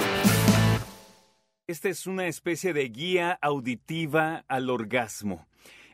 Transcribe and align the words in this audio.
Esta 1.66 1.88
es 1.90 2.06
una 2.06 2.26
especie 2.26 2.72
de 2.72 2.88
guía 2.88 3.38
auditiva 3.42 4.46
al 4.48 4.70
orgasmo. 4.70 5.46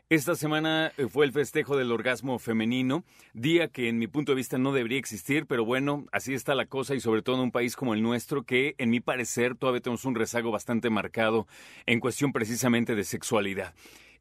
Esta 0.07 0.35
semana 0.35 0.93
eh, 0.95 1.07
fue 1.09 1.25
el 1.25 1.33
festejo 1.33 1.75
del 1.75 1.91
orgasmo 1.91 2.39
femenino, 2.39 3.03
día 3.33 3.67
que 3.67 3.89
en 3.89 3.99
mi 3.99 4.07
punto 4.07 4.31
de 4.31 4.37
vista 4.37 4.57
no 4.57 4.71
debería 4.71 4.97
existir, 4.97 5.45
pero 5.45 5.65
bueno, 5.65 6.05
así 6.13 6.33
está 6.33 6.55
la 6.55 6.67
cosa 6.67 6.95
y 6.95 7.01
sobre 7.01 7.23
todo 7.23 7.35
en 7.35 7.41
un 7.41 7.51
país 7.51 7.75
como 7.75 7.93
el 7.93 8.01
nuestro 8.01 8.43
que 8.43 8.75
en 8.77 8.89
mi 8.89 9.01
parecer 9.01 9.55
todavía 9.55 9.81
tenemos 9.81 10.05
un 10.05 10.15
rezago 10.15 10.51
bastante 10.51 10.89
marcado 10.89 11.47
en 11.85 11.99
cuestión 11.99 12.31
precisamente 12.31 12.95
de 12.95 13.03
sexualidad. 13.03 13.73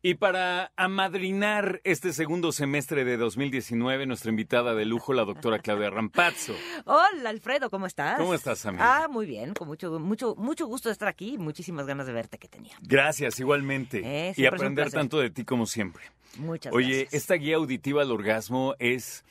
Y 0.07 0.15
para 0.15 0.71
amadrinar 0.77 1.81
este 1.83 2.13
segundo 2.13 2.53
semestre 2.53 3.05
de 3.05 3.17
2019, 3.17 4.07
nuestra 4.07 4.31
invitada 4.31 4.73
de 4.73 4.85
lujo, 4.85 5.13
la 5.13 5.25
doctora 5.25 5.59
Claudia 5.59 5.91
Rampazzo. 5.91 6.55
Hola, 6.85 7.31
Alfredo, 7.31 7.71
¿cómo 7.71 7.87
estás? 7.87 8.17
¿Cómo 8.17 8.33
estás, 8.33 8.65
amiga? 8.67 9.03
Ah, 9.03 9.09
muy 9.09 9.27
bien, 9.27 9.53
con 9.55 9.67
mucho, 9.67 9.99
mucho, 9.99 10.37
mucho 10.37 10.69
gusto 10.69 10.91
de 10.91 10.93
estar 10.93 11.09
aquí 11.09 11.35
y 11.35 11.39
muchísimas 11.39 11.89
ganas 11.89 12.07
de 12.07 12.13
verte 12.13 12.39
que 12.39 12.47
tenía. 12.47 12.77
Gracias, 12.83 13.41
igualmente. 13.41 14.01
Eh, 14.05 14.33
y 14.37 14.47
aprender 14.47 14.93
tanto 14.93 15.19
de 15.19 15.31
ti 15.31 15.45
como 15.45 15.67
siempre. 15.67 16.05
Muchas 16.39 16.73
Oye, 16.73 17.01
gracias. 17.01 17.15
esta 17.15 17.35
guía 17.35 17.57
auditiva 17.57 18.03
al 18.03 18.13
orgasmo 18.13 18.77
es... 18.79 19.25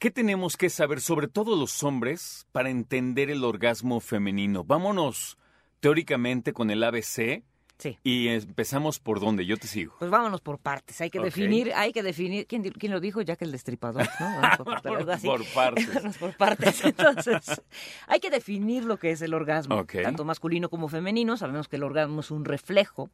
¿Qué 0.00 0.10
tenemos 0.10 0.56
que 0.56 0.68
saber, 0.68 1.00
sobre 1.00 1.28
todo 1.28 1.54
los 1.54 1.84
hombres, 1.84 2.48
para 2.50 2.70
entender 2.70 3.30
el 3.30 3.44
orgasmo 3.44 4.00
femenino? 4.00 4.64
Vámonos 4.64 5.38
teóricamente 5.78 6.52
con 6.52 6.72
el 6.72 6.82
ABC 6.82 7.44
Sí. 7.78 7.96
y 8.02 8.28
empezamos 8.28 8.98
por 8.98 9.20
dónde. 9.20 9.46
Yo 9.46 9.56
te 9.56 9.68
sigo. 9.68 9.94
Pues 9.98 10.10
vámonos 10.10 10.40
por 10.40 10.58
partes. 10.58 11.00
Hay 11.00 11.10
que 11.10 11.20
definir, 11.20 11.72
hay 11.74 11.92
que 11.92 12.02
definir. 12.02 12.46
¿Quién, 12.46 12.62
quién 12.64 12.92
lo 12.92 12.98
dijo? 12.98 13.22
Ya 13.22 13.36
que 13.36 13.44
el 13.44 13.52
destripador, 13.52 14.06
¿no? 14.18 14.64
Por, 14.82 15.10
así. 15.10 15.26
Por 15.26 15.44
partes. 15.52 15.94
Vámonos 15.94 16.18
por 16.18 16.36
partes. 16.36 16.84
Entonces, 16.84 17.62
hay 18.06 18.20
que 18.20 18.30
definir 18.30 18.84
lo 18.84 18.98
que 18.98 19.12
es 19.12 19.22
el 19.22 19.32
orgasmo, 19.32 19.84
tanto 19.84 20.24
masculino 20.24 20.68
como 20.68 20.88
femenino. 20.88 21.36
Sabemos 21.36 21.68
que 21.68 21.76
el 21.76 21.84
orgasmo 21.84 22.20
es 22.20 22.30
un 22.30 22.44
reflejo 22.44 23.10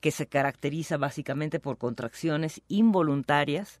que 0.00 0.10
se 0.10 0.26
caracteriza 0.26 0.96
básicamente 0.96 1.58
por 1.58 1.78
contracciones 1.78 2.62
involuntarias 2.68 3.80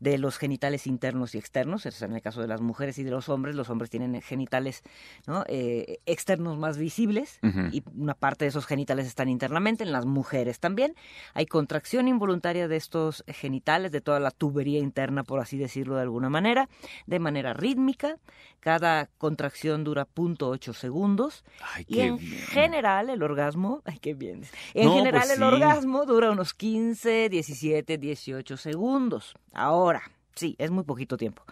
de 0.00 0.18
los 0.18 0.38
genitales 0.38 0.86
internos 0.86 1.34
y 1.34 1.38
externos. 1.38 1.86
Eso 1.86 1.96
es 1.96 2.02
en 2.02 2.14
el 2.14 2.22
caso 2.22 2.40
de 2.40 2.46
las 2.48 2.60
mujeres 2.60 2.98
y 2.98 3.04
de 3.04 3.10
los 3.10 3.28
hombres. 3.28 3.54
Los 3.56 3.68
hombres 3.70 3.90
tienen 3.90 4.20
genitales 4.22 4.82
¿no? 5.26 5.44
Eh, 5.48 5.98
externos 6.06 6.56
más 6.58 6.78
visibles 6.78 7.40
Ujú. 7.42 7.60
y 7.72 7.82
una 7.96 8.14
parte 8.14 8.44
de 8.44 8.50
esos 8.50 8.66
genitales 8.66 9.06
están 9.06 9.28
internamente. 9.28 9.84
En 9.84 9.92
las 9.92 10.06
mujeres 10.06 10.60
también 10.60 10.94
hay 11.34 11.46
contracción 11.46 12.08
involuntaria 12.08 12.68
de 12.68 12.76
estos 12.76 13.24
genitales, 13.28 13.90
de 13.92 14.00
toda 14.00 14.20
la 14.20 14.30
tubería 14.30 14.78
interna, 14.78 15.24
por 15.24 15.40
así 15.40 15.58
decirlo 15.58 15.96
de 15.96 16.02
alguna 16.02 16.28
manera, 16.30 16.68
de 17.06 17.18
manera 17.18 17.54
rítmica. 17.54 18.18
Cada 18.60 19.06
contracción 19.18 19.84
dura 19.84 20.06
0.8 20.14 20.72
segundos. 20.74 21.44
Ay, 21.74 21.84
Y 21.88 22.00
en 22.00 22.16
bien. 22.16 22.40
general 22.48 23.08
el 23.10 23.22
orgasmo, 23.22 23.82
ay, 23.84 23.98
qué 23.98 24.14
bien. 24.14 24.42
En 24.74 24.86
No, 24.86 24.94
general 24.94 25.20
pues 25.22 25.30
el 25.30 25.38
sí. 25.38 25.42
orgasmo 25.44 26.04
dura 26.06 26.30
unos 26.30 26.54
15, 26.54 27.28
17, 27.28 27.98
18 27.98 28.56
segundos. 28.56 29.34
Ahora, 29.52 29.87
sí, 30.34 30.54
es 30.58 30.70
muy 30.70 30.84
poquito 30.84 31.16
tiempo. 31.16 31.42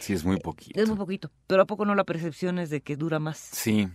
Sí, 0.00 0.12
es 0.12 0.24
muy 0.24 0.38
poquito. 0.38 0.80
Es 0.80 0.88
muy 0.88 0.96
poquito. 0.96 1.30
Pero 1.46 1.62
¿a 1.62 1.66
poco 1.66 1.84
no 1.84 1.94
la 1.94 2.04
percepción 2.04 2.58
es 2.58 2.70
de 2.70 2.80
que 2.80 2.96
dura 2.96 3.18
más? 3.18 3.38
Sí, 3.38 3.88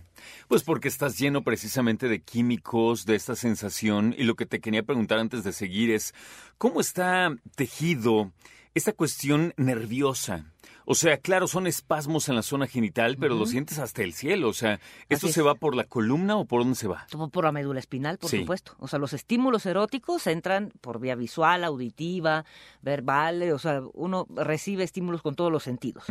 pues 0.48 0.62
porque 0.62 0.88
estás 0.88 1.18
lleno 1.18 1.42
precisamente 1.42 2.08
de 2.08 2.20
químicos, 2.20 3.04
de 3.04 3.14
esta 3.14 3.36
sensación, 3.36 4.14
y 4.16 4.24
lo 4.24 4.34
que 4.34 4.46
te 4.46 4.60
quería 4.60 4.82
preguntar 4.82 5.18
antes 5.18 5.44
de 5.44 5.52
seguir 5.52 5.90
es, 5.90 6.14
¿cómo 6.56 6.80
está 6.80 7.34
tejido 7.56 8.32
esta 8.74 8.92
cuestión 8.92 9.54
nerviosa? 9.56 10.46
O 10.90 10.94
sea, 10.94 11.18
claro, 11.18 11.46
son 11.48 11.66
espasmos 11.66 12.30
en 12.30 12.34
la 12.34 12.42
zona 12.42 12.66
genital, 12.66 13.18
pero 13.20 13.34
lo 13.34 13.44
sientes 13.44 13.78
hasta 13.78 14.02
el 14.02 14.14
cielo. 14.14 14.48
O 14.48 14.54
sea, 14.54 14.80
¿esto 15.10 15.28
se 15.28 15.42
va 15.42 15.54
por 15.54 15.74
la 15.76 15.84
columna 15.84 16.36
o 16.38 16.46
por 16.46 16.60
dónde 16.62 16.76
se 16.76 16.88
va? 16.88 17.06
Por 17.30 17.44
la 17.44 17.52
médula 17.52 17.78
espinal, 17.78 18.16
por 18.16 18.30
Sí. 18.30 18.38
supuesto. 18.38 18.72
O 18.78 18.88
sea, 18.88 18.98
los 18.98 19.12
estímulos 19.12 19.66
eróticos 19.66 20.26
entran 20.26 20.72
por 20.80 20.98
vía 20.98 21.14
visual, 21.14 21.62
auditiva, 21.64 22.46
verbal, 22.80 23.42
o 23.52 23.58
sea, 23.58 23.82
uno 23.92 24.26
recibe 24.34 24.82
estímulos 24.82 25.20
con 25.20 25.34
todos 25.34 25.52
los 25.52 25.62
sentidos. 25.62 26.04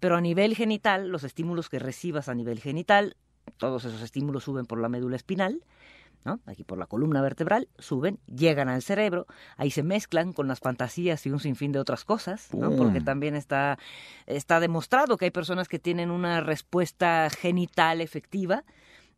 Pero 0.00 0.16
a 0.16 0.22
nivel 0.22 0.56
genital, 0.56 1.08
los 1.08 1.22
estímulos 1.22 1.68
que 1.68 1.78
recibas 1.78 2.30
a 2.30 2.34
nivel 2.34 2.60
genital, 2.60 3.16
todos 3.58 3.84
esos 3.84 4.00
estímulos 4.00 4.44
suben 4.44 4.64
por 4.64 4.80
la 4.80 4.88
médula 4.88 5.16
espinal, 5.16 5.60
¿no? 6.24 6.40
Aquí 6.46 6.64
por 6.64 6.78
la 6.78 6.86
columna 6.86 7.20
vertebral, 7.20 7.68
suben, 7.78 8.18
llegan 8.26 8.68
al 8.68 8.82
cerebro, 8.82 9.26
ahí 9.56 9.70
se 9.70 9.82
mezclan 9.82 10.32
con 10.32 10.48
las 10.48 10.60
fantasías 10.60 11.24
y 11.26 11.30
un 11.30 11.40
sinfín 11.40 11.72
de 11.72 11.78
otras 11.78 12.04
cosas, 12.04 12.48
¿no? 12.54 12.68
Pum. 12.70 12.78
Porque 12.78 13.00
también 13.00 13.34
está, 13.36 13.78
está 14.26 14.58
demostrado 14.60 15.16
que 15.16 15.26
hay 15.26 15.30
personas 15.30 15.68
que 15.68 15.78
tienen 15.78 16.10
una 16.10 16.40
respuesta 16.40 17.28
genital 17.30 18.00
efectiva, 18.00 18.64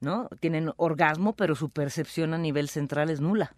¿no? 0.01 0.29
Tienen 0.41 0.73
orgasmo, 0.77 1.35
pero 1.35 1.55
su 1.55 1.71
percepción 1.71 2.35
a 2.35 2.39
nivel 2.39 2.69
central 2.69 3.09
es 3.11 3.21
nula. 3.21 3.55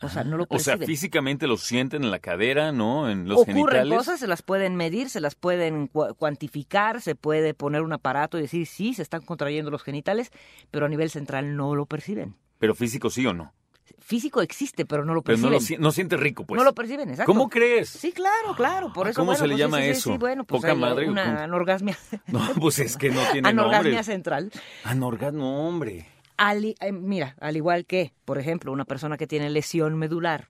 O 0.00 0.08
sea, 0.08 0.22
no 0.22 0.36
lo 0.36 0.46
O 0.48 0.58
sea, 0.60 0.78
físicamente 0.78 1.48
lo 1.48 1.56
sienten 1.56 2.04
en 2.04 2.12
la 2.12 2.20
cadera, 2.20 2.70
¿no? 2.70 3.10
En 3.10 3.28
los 3.28 3.38
Ocurren 3.40 3.56
genitales. 3.56 3.98
cosas, 3.98 4.20
se 4.20 4.28
las 4.28 4.42
pueden 4.42 4.76
medir, 4.76 5.10
se 5.10 5.20
las 5.20 5.34
pueden 5.34 5.90
cua- 5.90 6.14
cuantificar, 6.14 7.00
se 7.00 7.16
puede 7.16 7.52
poner 7.52 7.82
un 7.82 7.92
aparato 7.92 8.38
y 8.38 8.42
decir, 8.42 8.64
sí, 8.68 8.94
se 8.94 9.02
están 9.02 9.22
contrayendo 9.22 9.72
los 9.72 9.82
genitales, 9.82 10.30
pero 10.70 10.86
a 10.86 10.88
nivel 10.88 11.10
central 11.10 11.56
no 11.56 11.74
lo 11.74 11.86
perciben. 11.86 12.36
Pero 12.58 12.74
físico 12.74 13.10
sí 13.10 13.26
o 13.26 13.32
no. 13.34 13.52
Físico 14.00 14.40
existe, 14.42 14.86
pero 14.86 15.04
no 15.04 15.12
lo 15.14 15.22
Pero 15.22 15.36
no 15.38 15.50
perciben. 15.50 15.80
lo 15.82 15.88
no 15.88 15.92
siente 15.92 16.16
rico, 16.16 16.44
pues. 16.46 16.58
No 16.58 16.64
lo 16.64 16.74
perciben, 16.74 17.10
exacto. 17.10 17.30
¿Cómo 17.32 17.48
crees? 17.50 17.88
Sí, 17.90 18.12
claro, 18.12 18.54
claro. 18.56 18.92
Por 18.92 19.06
Ah, 19.06 19.10
eso, 19.10 19.20
¿cómo 19.20 19.32
bueno, 19.32 19.38
se 19.40 19.46
le 19.46 19.52
pues, 19.54 19.60
llama 19.60 19.78
sí, 19.78 19.84
eso? 19.88 20.12
Sí, 20.12 20.18
bueno, 20.18 20.44
pues 20.44 20.62
¿Poca 20.62 20.74
madre 20.74 21.08
una 21.08 21.44
anorgasmia. 21.44 21.96
No, 22.26 22.40
pues 22.60 22.78
es 22.78 22.96
que 22.96 23.10
no 23.10 23.20
tiene 23.32 23.48
anorgasmia 23.48 23.90
nombre. 23.90 24.04
central. 24.04 24.50
Anorgasmo, 24.84 25.68
hombre. 25.68 26.06
Al 26.36 26.64
eh, 26.80 26.92
mira, 26.92 27.36
al 27.40 27.56
igual 27.56 27.84
que, 27.84 28.12
por 28.24 28.38
ejemplo, 28.38 28.72
una 28.72 28.84
persona 28.84 29.16
que 29.18 29.26
tiene 29.26 29.50
lesión 29.50 29.98
medular, 29.98 30.48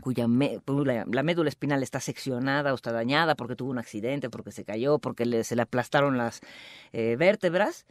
cuya 0.00 0.26
me- 0.26 0.60
la, 0.84 1.04
la 1.08 1.22
médula 1.22 1.48
espinal 1.48 1.82
está 1.84 2.00
seccionada 2.00 2.72
o 2.72 2.74
está 2.74 2.90
dañada 2.92 3.36
porque 3.36 3.54
tuvo 3.54 3.70
un 3.70 3.78
accidente, 3.78 4.28
porque 4.28 4.50
se 4.50 4.64
cayó, 4.64 4.98
porque 4.98 5.24
le- 5.24 5.44
se 5.44 5.54
le 5.56 5.62
aplastaron 5.62 6.18
las 6.18 6.40
eh, 6.92 7.14
vértebras. 7.16 7.86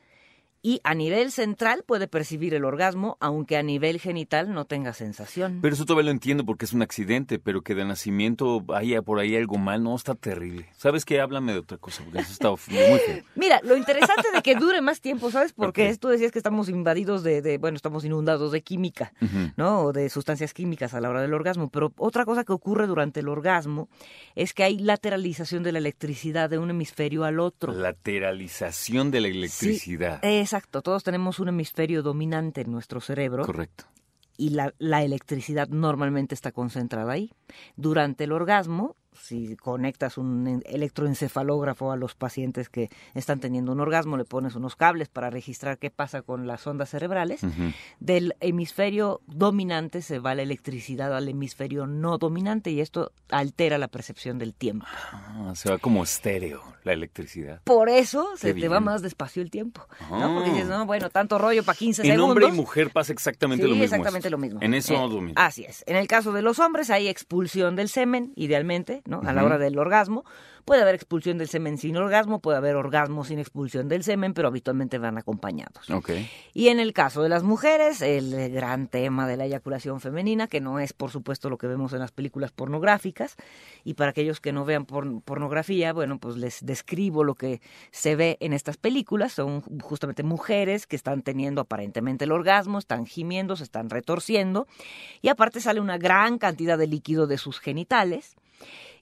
Y 0.61 0.81
a 0.83 0.93
nivel 0.93 1.31
central 1.31 1.83
puede 1.85 2.07
percibir 2.07 2.53
el 2.53 2.65
orgasmo, 2.65 3.17
aunque 3.21 3.55
a 3.55 3.63
nivel 3.63 3.99
genital 3.99 4.53
no 4.53 4.65
tenga 4.65 4.93
sensación. 4.93 5.59
Pero 5.61 5.73
eso 5.73 5.85
todavía 5.85 6.05
lo 6.07 6.11
entiendo 6.11 6.45
porque 6.45 6.65
es 6.65 6.73
un 6.73 6.81
accidente, 6.81 7.39
pero 7.39 7.61
que 7.61 7.75
de 7.75 7.85
nacimiento 7.85 8.63
haya 8.73 9.01
por 9.01 9.19
ahí 9.19 9.35
algo 9.37 9.57
mal, 9.57 9.81
no, 9.83 9.95
está 9.95 10.15
terrible. 10.15 10.67
¿Sabes 10.75 11.05
qué? 11.05 11.21
Háblame 11.21 11.53
de 11.53 11.59
otra 11.59 11.77
cosa, 11.77 12.03
porque 12.03 12.19
eso 12.19 12.33
está 12.33 12.49
muy 12.49 12.99
feo. 12.99 13.23
Mira, 13.35 13.61
lo 13.63 13.77
interesante 13.77 14.31
de 14.33 14.41
que 14.41 14.55
dure 14.55 14.81
más 14.81 14.99
tiempo, 15.01 15.31
¿sabes? 15.31 15.53
Porque 15.55 15.91
Ok. 15.91 15.99
tú 15.99 16.07
decías 16.09 16.31
que 16.31 16.39
estamos 16.39 16.67
invadidos 16.67 17.23
de, 17.23 17.41
de, 17.41 17.57
bueno, 17.57 17.75
estamos 17.77 18.03
inundados 18.03 18.51
de 18.51 18.61
química. 18.61 19.13
¿no? 19.55 19.83
O 19.83 19.93
de 19.93 20.09
sustancias 20.09 20.53
químicas 20.53 20.93
a 20.93 20.99
la 21.01 21.09
hora 21.09 21.21
del 21.21 21.33
orgasmo. 21.33 21.69
Pero 21.69 21.93
otra 21.97 22.25
cosa 22.25 22.43
que 22.43 22.51
ocurre 22.53 22.85
durante 22.87 23.21
el 23.21 23.29
orgasmo 23.29 23.87
es 24.35 24.53
que 24.53 24.63
hay 24.63 24.77
lateralización 24.79 25.63
de 25.63 25.71
la 25.71 25.79
electricidad 25.79 26.49
de 26.49 26.57
un 26.57 26.69
hemisferio 26.69 27.23
al 27.23 27.39
otro. 27.39 27.71
Lateralización 27.73 29.11
de 29.11 29.21
la 29.21 29.27
electricidad. 29.29 30.19
Exacto, 30.49 30.81
todos 30.81 31.03
tenemos 31.03 31.39
un 31.39 31.49
hemisferio 31.49 32.01
dominante 32.01 32.61
en 32.61 32.71
nuestro 32.71 33.01
cerebro 33.01 33.45
Correcto. 33.45 33.83
y 34.35 34.49
la, 34.49 34.73
la 34.79 35.03
electricidad 35.03 35.67
normalmente 35.67 36.33
está 36.33 36.51
concentrada 36.51 37.11
ahí. 37.11 37.31
Durante 37.75 38.23
el 38.23 38.31
orgasmo, 38.31 38.95
si 39.13 39.55
conectas 39.57 40.17
un 40.17 40.47
en- 40.47 40.63
electroencefalógrafo 40.65 41.91
a 41.91 41.97
los 41.97 42.15
pacientes 42.15 42.69
que 42.69 42.89
están 43.13 43.39
teniendo 43.39 43.71
un 43.71 43.79
orgasmo, 43.79 44.17
le 44.17 44.25
pones 44.25 44.55
unos 44.55 44.75
cables 44.75 45.09
para 45.09 45.29
registrar 45.29 45.77
qué 45.77 45.89
pasa 45.89 46.21
con 46.21 46.47
las 46.47 46.65
ondas 46.67 46.89
cerebrales, 46.89 47.41
del 47.99 48.35
hemisferio 48.39 49.21
dominante 49.27 50.01
se 50.01 50.19
va 50.19 50.35
la 50.35 50.43
electricidad 50.43 51.15
al 51.15 51.27
hemisferio 51.27 51.87
no 51.87 52.17
dominante 52.17 52.71
y 52.71 52.81
esto 52.81 53.11
altera 53.29 53.77
la 53.77 53.87
percepción 53.87 54.37
del 54.39 54.53
tiempo. 54.53 54.85
Ah, 55.11 55.53
se 55.55 55.69
va 55.69 55.77
como 55.77 56.03
estéreo 56.03 56.61
la 56.83 56.93
electricidad. 56.93 57.61
Por 57.63 57.89
eso 57.89 58.29
se 58.37 58.53
te 58.53 58.67
va 58.69 58.79
más 58.79 59.01
despacio 59.01 59.41
el 59.41 59.51
tiempo. 59.51 59.85
¿no? 60.09 60.15
Ah. 60.23 60.31
Porque 60.35 60.51
dices, 60.51 60.67
no, 60.67 60.85
bueno, 60.85 61.09
tanto 61.09 61.37
rollo 61.37 61.63
para 61.63 61.77
15 61.77 62.01
En 62.03 62.07
segundos. 62.07 62.29
hombre 62.29 62.47
y 62.47 62.51
mujer 62.51 62.91
pasa 62.91 63.11
exactamente 63.11 63.63
sí, 63.63 63.69
lo 63.69 63.75
mismo. 63.75 63.83
exactamente 63.85 64.27
esto. 64.29 64.37
lo 64.37 64.37
mismo. 64.37 64.59
En 64.61 64.73
eso 64.73 64.93
Eh, 64.93 64.97
no 64.97 65.09
domino. 65.09 65.33
Así 65.35 65.65
es. 65.65 65.83
En 65.87 65.95
el 65.97 66.07
caso 66.07 66.31
de 66.31 66.41
los 66.41 66.59
hombres 66.59 66.89
hay 66.89 67.07
expulsión 67.07 67.75
del 67.75 67.89
semen, 67.89 68.31
idealmente, 68.35 68.98
¿no? 69.05 69.21
A 69.25 69.33
la 69.33 69.43
hora 69.43 69.57
del 69.57 69.77
orgasmo. 69.77 70.23
Puede 70.65 70.81
haber 70.83 70.93
expulsión 70.93 71.37
del 71.39 71.47
semen 71.47 71.77
sin 71.79 71.97
orgasmo, 71.97 72.39
puede 72.41 72.57
haber 72.57 72.75
orgasmo 72.75 73.23
sin 73.23 73.39
expulsión 73.39 73.87
del 73.87 74.03
semen, 74.03 74.33
pero 74.35 74.49
habitualmente 74.49 74.99
van 74.99 75.17
acompañados. 75.17 75.89
Y 76.53 76.67
en 76.67 76.79
el 76.79 76.93
caso 76.93 77.23
de 77.23 77.29
las 77.29 77.41
mujeres, 77.41 78.01
el 78.03 78.51
gran 78.51 78.87
tema 78.87 79.27
de 79.27 79.35
la 79.37 79.45
eyaculación 79.45 79.99
femenina, 79.99 80.47
que 80.47 80.61
no 80.61 80.79
es, 80.79 80.93
por 80.93 81.09
supuesto, 81.09 81.49
lo 81.49 81.57
que 81.57 81.65
vemos 81.65 81.93
en 81.93 81.99
las 81.99 82.11
películas 82.11 82.51
pornográficas. 82.51 83.35
Y 83.83 83.95
para 83.95 84.11
aquellos 84.11 84.41
que 84.41 84.51
no 84.51 84.63
vean 84.63 84.85
por- 84.85 85.21
pornografía, 85.23 85.91
bueno, 85.91 86.19
pues 86.19 86.35
les 86.35 86.63
describo 86.63 87.23
lo 87.23 87.33
que 87.33 87.61
se 87.91 88.15
ve 88.15 88.37
en 88.39 88.53
estas 88.53 88.77
películas. 88.77 89.31
Son 89.31 89.61
justamente 89.81 90.21
mujeres 90.21 90.85
que 90.85 90.95
están 90.97 91.23
teniendo 91.23 91.61
aparentemente 91.61 92.25
el 92.25 92.31
orgasmo, 92.31 92.77
están 92.77 93.07
gimiendo, 93.07 93.55
se 93.55 93.63
están 93.63 93.89
retorciendo. 93.89 94.67
Y 95.23 95.29
aparte 95.29 95.61
sale 95.61 95.79
una 95.79 95.97
gran 95.97 96.37
cantidad 96.37 96.77
de 96.77 96.85
líquido 96.85 97.25
de 97.25 97.39
sus 97.39 97.59
genitales. 97.59 98.35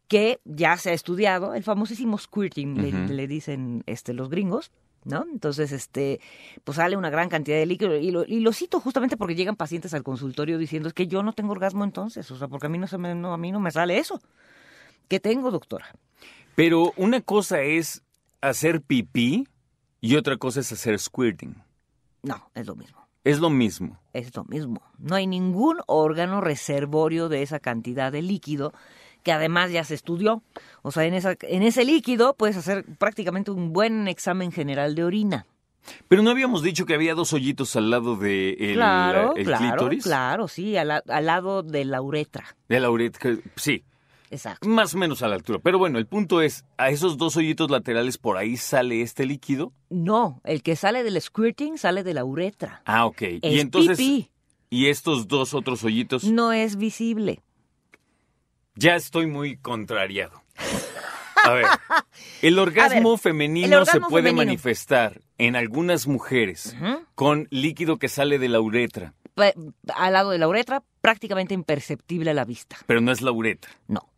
Que 0.07 0.39
ya 0.45 0.77
se 0.77 0.91
ha 0.91 0.93
estudiado, 0.93 1.53
el 1.53 1.63
famosísimo 1.63 2.17
squirting, 2.17 2.81
le, 2.81 3.07
le 3.13 3.27
dicen 3.27 3.83
este, 3.85 4.13
los 4.13 4.29
gringos, 4.29 4.71
¿no? 5.03 5.25
Entonces, 5.31 5.71
este, 5.71 6.19
pues 6.63 6.77
sale 6.77 6.95
una 6.95 7.09
gran 7.09 7.29
cantidad 7.29 7.57
de 7.57 7.65
líquido 7.65 7.95
y 7.95 8.11
lo, 8.11 8.25
y 8.25 8.39
lo 8.39 8.53
cito 8.53 8.79
justamente 8.79 9.17
porque 9.17 9.35
llegan 9.35 9.55
pacientes 9.55 9.93
al 9.93 10.03
consultorio 10.03 10.57
diciendo 10.57 10.87
es 10.87 10.93
que 10.93 11.07
yo 11.07 11.23
no 11.23 11.33
tengo 11.33 11.51
orgasmo 11.51 11.83
entonces, 11.83 12.29
o 12.31 12.37
sea, 12.37 12.47
porque 12.47 12.67
a 12.67 12.69
mí 12.69 12.77
no 12.77 12.87
se 12.87 12.97
me, 12.97 13.15
no, 13.15 13.33
a 13.33 13.37
mí 13.37 13.51
no 13.51 13.59
me 13.59 13.71
sale 13.71 13.97
eso. 13.97 14.21
¿Qué 15.07 15.19
tengo, 15.19 15.51
doctora? 15.51 15.93
Pero 16.55 16.93
una 16.97 17.21
cosa 17.21 17.61
es 17.61 18.03
hacer 18.41 18.81
pipí 18.81 19.47
y 20.01 20.15
otra 20.15 20.37
cosa 20.37 20.59
es 20.59 20.71
hacer 20.71 20.99
squirting. 20.99 21.55
No, 22.23 22.49
es 22.55 22.65
lo 22.65 22.75
mismo. 22.75 23.07
Es 23.23 23.39
lo 23.39 23.49
mismo. 23.49 23.99
Es 24.13 24.35
lo 24.35 24.43
mismo. 24.45 24.81
No 24.97 25.15
hay 25.15 25.27
ningún 25.27 25.79
órgano 25.85 26.41
reservorio 26.41 27.29
de 27.29 27.41
esa 27.41 27.59
cantidad 27.59 28.11
de 28.11 28.21
líquido 28.21 28.73
que 29.27 29.33
además 29.33 29.71
ya 29.73 29.83
se 29.83 29.93
estudió. 29.93 30.41
O 30.83 30.91
sea, 30.93 31.03
en, 31.03 31.13
esa, 31.13 31.35
en 31.41 31.61
ese 31.61 31.83
líquido 31.83 32.33
puedes 32.35 32.55
hacer 32.55 32.85
prácticamente 32.97 33.51
un 33.51 33.73
buen 33.73 34.07
examen 34.07 34.53
general 34.53 34.95
de 34.95 35.03
orina. 35.03 35.45
Pero 36.07 36.23
no 36.23 36.29
habíamos 36.29 36.63
dicho 36.63 36.85
que 36.85 36.93
había 36.93 37.13
dos 37.13 37.33
hoyitos 37.33 37.75
al 37.75 37.89
lado 37.89 38.15
de 38.15 38.51
el, 38.53 38.75
claro, 38.75 39.35
el 39.35 39.43
claro, 39.45 39.65
clítoris. 39.67 40.03
claro, 40.05 40.47
sí, 40.47 40.77
al, 40.77 40.91
al 40.91 41.25
lado 41.25 41.61
de 41.61 41.83
la 41.83 42.01
uretra. 42.01 42.55
De 42.69 42.79
la 42.79 42.89
uretra, 42.89 43.35
sí. 43.57 43.83
Exacto. 44.31 44.65
Más 44.65 44.93
o 44.95 44.97
menos 44.97 45.21
a 45.23 45.27
la 45.27 45.35
altura. 45.35 45.59
Pero 45.61 45.77
bueno, 45.77 45.97
el 45.99 46.05
punto 46.07 46.41
es, 46.41 46.63
a 46.77 46.89
esos 46.89 47.17
dos 47.17 47.35
hoyitos 47.35 47.69
laterales 47.69 48.17
por 48.17 48.37
ahí 48.37 48.55
sale 48.55 49.01
este 49.01 49.25
líquido. 49.25 49.73
No, 49.89 50.39
el 50.45 50.63
que 50.63 50.77
sale 50.77 51.03
del 51.03 51.21
squirting 51.21 51.77
sale 51.77 52.03
de 52.03 52.13
la 52.13 52.23
uretra. 52.23 52.81
Ah, 52.85 53.05
ok. 53.05 53.21
Es 53.23 53.39
y 53.53 53.59
entonces, 53.59 53.97
pipí. 53.97 54.29
y 54.69 54.87
estos 54.87 55.27
dos 55.27 55.53
otros 55.53 55.83
hoyitos, 55.83 56.23
No 56.23 56.53
es 56.53 56.77
visible. 56.77 57.41
Ya 58.77 58.95
estoy 58.95 59.27
muy 59.27 59.57
contrariado. 59.57 60.43
A 61.43 61.51
ver, 61.51 61.65
el 62.41 62.59
orgasmo 62.59 63.11
ver, 63.11 63.19
femenino 63.19 63.67
el 63.67 63.73
orgasmo 63.73 64.07
se 64.07 64.09
puede 64.11 64.23
femenino. 64.29 64.45
manifestar 64.45 65.21
en 65.37 65.55
algunas 65.55 66.07
mujeres 66.07 66.75
con 67.15 67.47
líquido 67.51 67.97
que 67.97 68.07
sale 68.09 68.39
de 68.39 68.49
la 68.49 68.59
uretra, 68.59 69.13
Pe- 69.35 69.53
Al 69.93 70.13
lado 70.13 70.31
de 70.31 70.39
la 70.39 70.47
uretra, 70.47 70.81
prácticamente 70.99 71.53
imperceptible 71.53 72.31
a 72.31 72.33
la 72.33 72.43
vista. 72.43 72.77
pero 72.87 73.01
no 73.01 73.11
es 73.11 73.21
la 73.21 73.31
uretra. 73.31 73.71
No. 73.87 74.09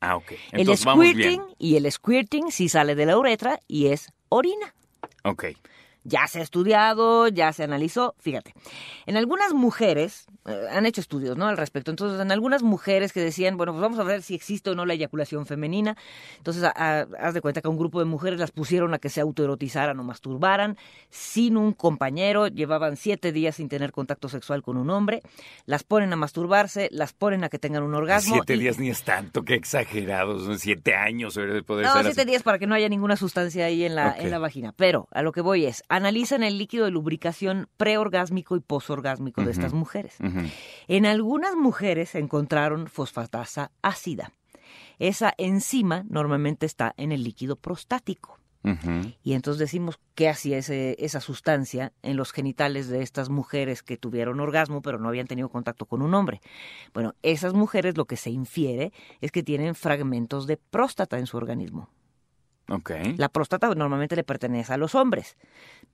Ah, 0.00 0.14
ok. 0.16 0.30
El 0.52 0.60
Entonces 0.60 0.84
vamos 0.86 1.02
bien. 1.12 1.16
squirting 1.16 1.42
y 1.58 1.74
el 1.76 1.90
squirting 1.90 2.52
sí 2.52 2.68
sale 2.68 2.94
de 2.94 3.04
la 3.06 3.18
uretra 3.18 3.58
y 3.66 3.88
es 3.88 4.12
orina. 4.28 4.74
Ok. 5.24 5.46
Ya 6.08 6.26
se 6.26 6.40
ha 6.40 6.42
estudiado, 6.42 7.28
ya 7.28 7.52
se 7.52 7.64
analizó. 7.64 8.14
Fíjate, 8.18 8.54
en 9.06 9.16
algunas 9.16 9.52
mujeres, 9.52 10.26
eh, 10.46 10.66
han 10.70 10.86
hecho 10.86 11.00
estudios 11.00 11.36
¿no? 11.36 11.46
al 11.46 11.56
respecto, 11.56 11.90
entonces 11.90 12.20
en 12.20 12.32
algunas 12.32 12.62
mujeres 12.62 13.12
que 13.12 13.20
decían, 13.20 13.56
bueno, 13.56 13.72
pues 13.72 13.82
vamos 13.82 13.98
a 13.98 14.02
ver 14.04 14.22
si 14.22 14.34
existe 14.34 14.70
o 14.70 14.74
no 14.74 14.86
la 14.86 14.94
eyaculación 14.94 15.46
femenina, 15.46 15.96
entonces 16.38 16.62
a- 16.64 16.72
a- 16.74 17.06
haz 17.20 17.34
de 17.34 17.40
cuenta 17.40 17.60
que 17.60 17.68
a 17.68 17.70
un 17.70 17.76
grupo 17.78 17.98
de 17.98 18.04
mujeres 18.06 18.40
las 18.40 18.50
pusieron 18.50 18.94
a 18.94 18.98
que 18.98 19.08
se 19.08 19.20
autoerotizaran 19.20 19.98
o 20.00 20.04
masturbaran 20.04 20.76
sin 21.10 21.56
un 21.56 21.72
compañero, 21.72 22.46
llevaban 22.48 22.96
siete 22.96 23.32
días 23.32 23.56
sin 23.56 23.68
tener 23.68 23.92
contacto 23.92 24.28
sexual 24.28 24.62
con 24.62 24.76
un 24.76 24.90
hombre, 24.90 25.22
las 25.66 25.84
ponen 25.84 26.12
a 26.12 26.16
masturbarse, 26.16 26.88
las 26.92 27.12
ponen 27.12 27.44
a 27.44 27.48
que 27.48 27.58
tengan 27.58 27.82
un 27.82 27.94
orgasmo. 27.94 28.34
Siete 28.34 28.54
y- 28.54 28.58
días 28.60 28.78
ni 28.78 28.88
es 28.90 29.02
tanto, 29.02 29.42
qué 29.42 29.54
exagerados. 29.54 30.44
son 30.44 30.58
Siete 30.58 30.94
años 30.94 31.34
poder 31.66 31.86
No, 31.86 31.92
ser 31.94 32.04
siete 32.04 32.22
así. 32.22 32.30
días 32.30 32.42
para 32.42 32.58
que 32.58 32.66
no 32.66 32.74
haya 32.74 32.88
ninguna 32.88 33.16
sustancia 33.16 33.66
ahí 33.66 33.84
en 33.84 33.94
la, 33.94 34.16
en 34.18 34.30
la 34.30 34.38
vagina. 34.38 34.72
Pero 34.76 35.08
a 35.12 35.22
lo 35.22 35.32
que 35.32 35.40
voy 35.40 35.66
es, 35.66 35.82
analizan 35.98 36.42
el 36.42 36.56
líquido 36.56 36.86
de 36.86 36.90
lubricación 36.90 37.68
preorgásmico 37.76 38.56
y 38.56 38.60
posorgásmico 38.60 39.44
de 39.44 39.50
estas 39.50 39.72
mujeres. 39.74 40.16
En 40.88 41.04
algunas 41.04 41.54
mujeres 41.54 42.14
encontraron 42.14 42.86
fosfatasa 42.88 43.70
ácida. 43.82 44.32
Esa 44.98 45.34
enzima 45.38 46.04
normalmente 46.08 46.64
está 46.66 46.94
en 46.96 47.12
el 47.12 47.22
líquido 47.22 47.56
prostático. 47.56 48.38
Y 49.22 49.32
entonces 49.32 49.58
decimos, 49.60 49.98
¿qué 50.14 50.28
hacía 50.28 50.58
ese- 50.58 50.96
esa 50.98 51.20
sustancia 51.20 51.92
en 52.02 52.16
los 52.18 52.32
genitales 52.32 52.88
de 52.88 53.02
estas 53.02 53.30
mujeres 53.30 53.82
que 53.82 53.96
tuvieron 53.96 54.40
orgasmo 54.40 54.82
pero 54.82 54.98
no 54.98 55.08
habían 55.08 55.26
tenido 55.26 55.48
contacto 55.48 55.86
con 55.86 56.02
un 56.02 56.12
hombre? 56.12 56.40
Bueno, 56.92 57.14
esas 57.22 57.54
mujeres 57.54 57.96
lo 57.96 58.04
que 58.04 58.16
se 58.16 58.30
infiere 58.30 58.92
es 59.22 59.30
que 59.30 59.42
tienen 59.42 59.74
fragmentos 59.74 60.46
de 60.46 60.56
próstata 60.58 61.18
en 61.18 61.26
su 61.26 61.36
organismo. 61.38 61.88
La 63.16 63.30
próstata 63.30 63.74
normalmente 63.74 64.14
le 64.14 64.24
pertenece 64.24 64.74
a 64.74 64.76
los 64.76 64.94
hombres, 64.94 65.36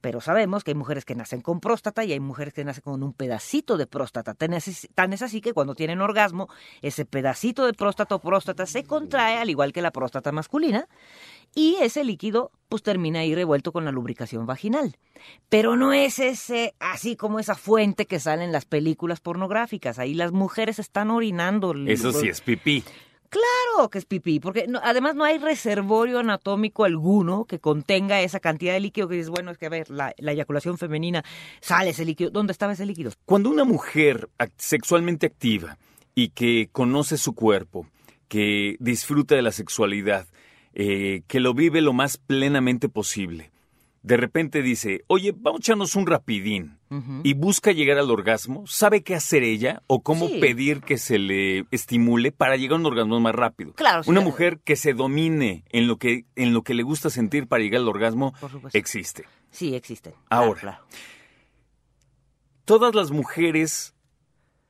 pero 0.00 0.20
sabemos 0.20 0.64
que 0.64 0.72
hay 0.72 0.74
mujeres 0.74 1.04
que 1.04 1.14
nacen 1.14 1.40
con 1.40 1.60
próstata 1.60 2.04
y 2.04 2.12
hay 2.12 2.20
mujeres 2.20 2.52
que 2.52 2.64
nacen 2.64 2.82
con 2.82 3.02
un 3.02 3.12
pedacito 3.12 3.76
de 3.76 3.86
próstata. 3.86 4.34
Tan 4.34 4.54
es, 4.54 4.88
tan 4.94 5.12
es 5.12 5.22
así 5.22 5.40
que 5.40 5.52
cuando 5.52 5.76
tienen 5.76 6.00
orgasmo, 6.00 6.48
ese 6.82 7.04
pedacito 7.04 7.64
de 7.64 7.74
próstata 7.74 8.16
o 8.16 8.18
próstata 8.18 8.66
se 8.66 8.82
contrae 8.82 9.38
al 9.38 9.50
igual 9.50 9.72
que 9.72 9.82
la 9.82 9.92
próstata 9.92 10.32
masculina 10.32 10.88
y 11.54 11.76
ese 11.80 12.02
líquido 12.02 12.50
pues 12.68 12.82
termina 12.82 13.20
ahí 13.20 13.34
revuelto 13.34 13.70
con 13.70 13.84
la 13.84 13.92
lubricación 13.92 14.44
vaginal. 14.46 14.96
Pero 15.48 15.76
no 15.76 15.92
es 15.92 16.18
ese 16.18 16.74
así 16.80 17.14
como 17.14 17.38
esa 17.38 17.54
fuente 17.54 18.06
que 18.06 18.18
sale 18.18 18.42
en 18.42 18.50
las 18.50 18.64
películas 18.64 19.20
pornográficas. 19.20 20.00
Ahí 20.00 20.14
las 20.14 20.32
mujeres 20.32 20.80
están 20.80 21.12
orinando. 21.12 21.72
Eso 21.86 22.12
sí 22.12 22.28
es 22.28 22.40
pipí. 22.40 22.82
Claro 23.34 23.88
que 23.90 23.98
es 23.98 24.04
pipí, 24.04 24.38
porque 24.38 24.66
además 24.84 25.16
no 25.16 25.24
hay 25.24 25.38
reservorio 25.38 26.20
anatómico 26.20 26.84
alguno 26.84 27.46
que 27.46 27.58
contenga 27.58 28.20
esa 28.20 28.38
cantidad 28.38 28.74
de 28.74 28.78
líquido 28.78 29.08
que 29.08 29.16
dices, 29.16 29.28
bueno, 29.28 29.50
es 29.50 29.58
que 29.58 29.66
a 29.66 29.70
ver, 29.70 29.90
la, 29.90 30.14
la 30.18 30.30
eyaculación 30.30 30.78
femenina 30.78 31.24
sale 31.60 31.90
ese 31.90 32.04
líquido. 32.04 32.30
¿Dónde 32.30 32.52
estaba 32.52 32.74
ese 32.74 32.86
líquido? 32.86 33.10
Cuando 33.24 33.50
una 33.50 33.64
mujer 33.64 34.28
sexualmente 34.56 35.26
activa 35.26 35.78
y 36.14 36.28
que 36.28 36.68
conoce 36.70 37.18
su 37.18 37.34
cuerpo, 37.34 37.88
que 38.28 38.76
disfruta 38.78 39.34
de 39.34 39.42
la 39.42 39.50
sexualidad, 39.50 40.28
eh, 40.72 41.22
que 41.26 41.40
lo 41.40 41.54
vive 41.54 41.80
lo 41.80 41.92
más 41.92 42.18
plenamente 42.18 42.88
posible, 42.88 43.50
de 44.02 44.16
repente 44.16 44.62
dice, 44.62 45.02
oye, 45.08 45.34
vamos 45.36 45.58
a 45.58 45.62
echarnos 45.62 45.96
un 45.96 46.06
rapidín 46.06 46.78
y 47.22 47.34
busca 47.34 47.72
llegar 47.72 47.98
al 47.98 48.10
orgasmo, 48.10 48.66
¿sabe 48.66 49.02
qué 49.02 49.14
hacer 49.14 49.42
ella 49.42 49.82
o 49.86 50.02
cómo 50.02 50.28
Sí. 50.28 50.38
pedir 50.40 50.80
que 50.80 50.98
se 50.98 51.18
le 51.18 51.66
estimule 51.70 52.32
para 52.32 52.56
llegar 52.56 52.76
a 52.76 52.80
un 52.80 52.86
orgasmo 52.86 53.18
más 53.20 53.34
rápido? 53.34 53.72
Claro, 53.74 54.02
sí. 54.02 54.10
Una 54.10 54.20
mujer 54.20 54.60
que 54.64 54.76
se 54.76 54.92
domine 54.94 55.64
en 55.70 55.86
lo 55.86 55.96
que, 55.96 56.24
en 56.36 56.52
lo 56.54 56.62
que 56.62 56.74
le 56.74 56.82
gusta 56.82 57.10
sentir 57.10 57.46
para 57.48 57.62
llegar 57.62 57.80
al 57.80 57.88
orgasmo 57.88 58.32
existe. 58.72 59.24
Sí, 59.50 59.74
existen. 59.74 60.14
Ahora. 60.30 60.60
Claro, 60.60 60.78
claro. 60.78 60.86
todas 62.64 62.94
las 62.94 63.10
mujeres 63.10 63.94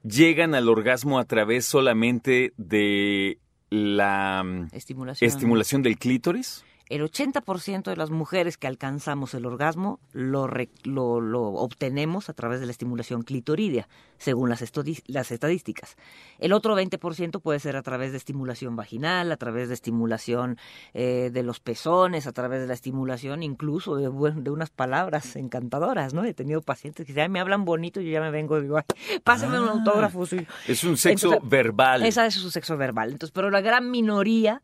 llegan 0.02 0.54
al 0.54 0.68
orgasmo 0.68 1.18
a 1.18 1.24
través 1.24 1.64
solamente 1.64 2.52
de 2.56 3.38
la 3.70 4.42
mm, 4.44 4.68
Estimulación. 4.72 5.28
estimulación 5.28 5.82
del 5.82 5.98
clítoris. 5.98 6.64
El 6.90 7.02
80% 7.02 7.84
de 7.84 7.96
las 7.96 8.10
mujeres 8.10 8.58
que 8.58 8.66
alcanzamos 8.66 9.32
el 9.32 9.46
orgasmo 9.46 10.00
lo, 10.12 10.46
re- 10.46 10.68
lo, 10.82 11.20
lo 11.20 11.42
obtenemos 11.44 12.28
a 12.28 12.34
través 12.34 12.60
de 12.60 12.66
la 12.66 12.72
estimulación 12.72 13.22
clitoridea, 13.22 13.88
según 14.18 14.50
las, 14.50 14.62
las 15.06 15.30
estadísticas. 15.32 15.96
El 16.38 16.52
otro 16.52 16.76
20% 16.78 17.40
puede 17.40 17.58
ser 17.58 17.76
a 17.76 17.82
través 17.82 18.10
de 18.12 18.18
estimulación 18.18 18.76
vaginal, 18.76 19.32
a 19.32 19.36
través 19.38 19.68
de 19.68 19.74
estimulación 19.74 20.58
eh, 20.92 21.30
de 21.32 21.42
los 21.42 21.58
pezones, 21.58 22.26
a 22.26 22.32
través 22.32 22.60
de 22.60 22.66
la 22.66 22.74
estimulación 22.74 23.42
incluso 23.42 23.96
de, 23.96 24.08
unas 24.08 24.68
palabras 24.70 25.36
encantadoras, 25.36 26.12
¿no? 26.12 26.24
He 26.24 26.34
tenido 26.34 26.60
pacientes 26.60 27.06
que 27.06 27.12
dicen, 27.12 27.22
"Ay, 27.24 27.28
me 27.30 27.40
hablan 27.40 27.64
bonito 27.64 28.00
y 28.00 28.04
yo 28.04 28.10
ya 28.10 28.20
me 28.20 28.30
vengo 28.30 28.58
y 28.58 28.62
digo, 28.62 28.76
"Ay, 28.76 29.18
pásame 29.24 29.58
un 29.58 29.68
Ah. 29.68 29.72
autógrafo. 29.72 30.26
sí". 30.26 30.46
Es 30.68 30.84
un 30.84 30.96
sexo 30.98 31.28
Entonces, 31.28 31.48
verbal. 31.50 32.04
Esa 32.04 32.26
es 32.26 32.34
su 32.34 32.50
sexo 32.50 32.76
verbal. 32.76 33.10
Entonces, 33.12 33.32
pero 33.32 33.50
la 33.50 33.62
gran 33.62 33.90
minoría 33.90 34.60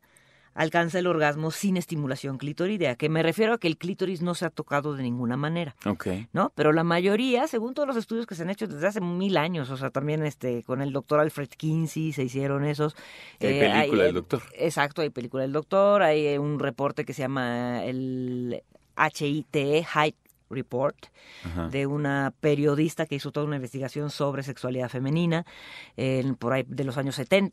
alcanza 0.55 0.99
el 0.99 1.07
orgasmo 1.07 1.51
sin 1.51 1.77
estimulación 1.77 2.39
clitoridea, 2.39 2.97
que 2.97 3.09
me 3.09 3.23
refiero 3.23 3.55
a 3.55 3.59
que 3.59 3.69
el 3.69 3.77
clítoris 3.77 4.23
no 4.23 4.35
se 4.35 4.45
ha 4.45 4.51
tocado 4.51 4.95
de 4.95 5.03
ninguna 5.03 5.37
manera, 5.37 5.75
Ok. 5.87 6.09
¿no? 6.33 6.53
Pero 6.55 6.73
la 6.73 6.85
mayoría, 6.85 7.47
según 7.47 7.75
todos 7.75 7.87
los 7.87 7.97
estudios 7.97 8.27
que 8.27 8.35
se 8.35 8.43
han 8.43 8.51
hecho 8.51 8.67
desde 8.67 8.87
hace 8.87 9.01
mil 9.01 9.37
años, 9.37 9.71
o 9.71 9.77
sea, 9.77 9.91
también 9.91 10.25
este 10.25 10.63
con 10.65 10.83
el 10.83 10.93
doctor 10.93 11.21
Alfred 11.21 11.49
Kinsey 11.49 12.13
se 12.13 12.25
hicieron 12.25 12.65
esos. 12.65 12.95
Hay 13.41 13.49
eh, 13.49 13.71
película 13.73 14.05
del 14.05 14.15
doctor. 14.15 14.43
Exacto, 14.55 15.03
hay 15.03 15.11
película 15.11 15.43
del 15.43 15.53
doctor, 15.53 16.03
hay 16.03 16.27
eh, 16.27 16.39
un 16.39 16.59
reporte 16.59 17.05
que 17.05 17.13
se 17.13 17.23
llama 17.23 17.85
el 17.85 18.63
HITE, 18.97 19.87
Height 19.95 20.17
Report, 20.51 21.07
Ajá. 21.45 21.69
de 21.69 21.87
una 21.87 22.33
periodista 22.41 23.07
que 23.07 23.15
hizo 23.15 23.31
toda 23.33 23.47
una 23.47 23.57
investigación 23.57 24.11
sobre 24.11 24.43
sexualidad 24.43 24.89
femenina 24.89 25.47
en- 25.97 26.35
por 26.35 26.53
ahí 26.53 26.65
de 26.67 26.85
los 26.85 26.99
años 26.99 27.15
70. 27.15 27.51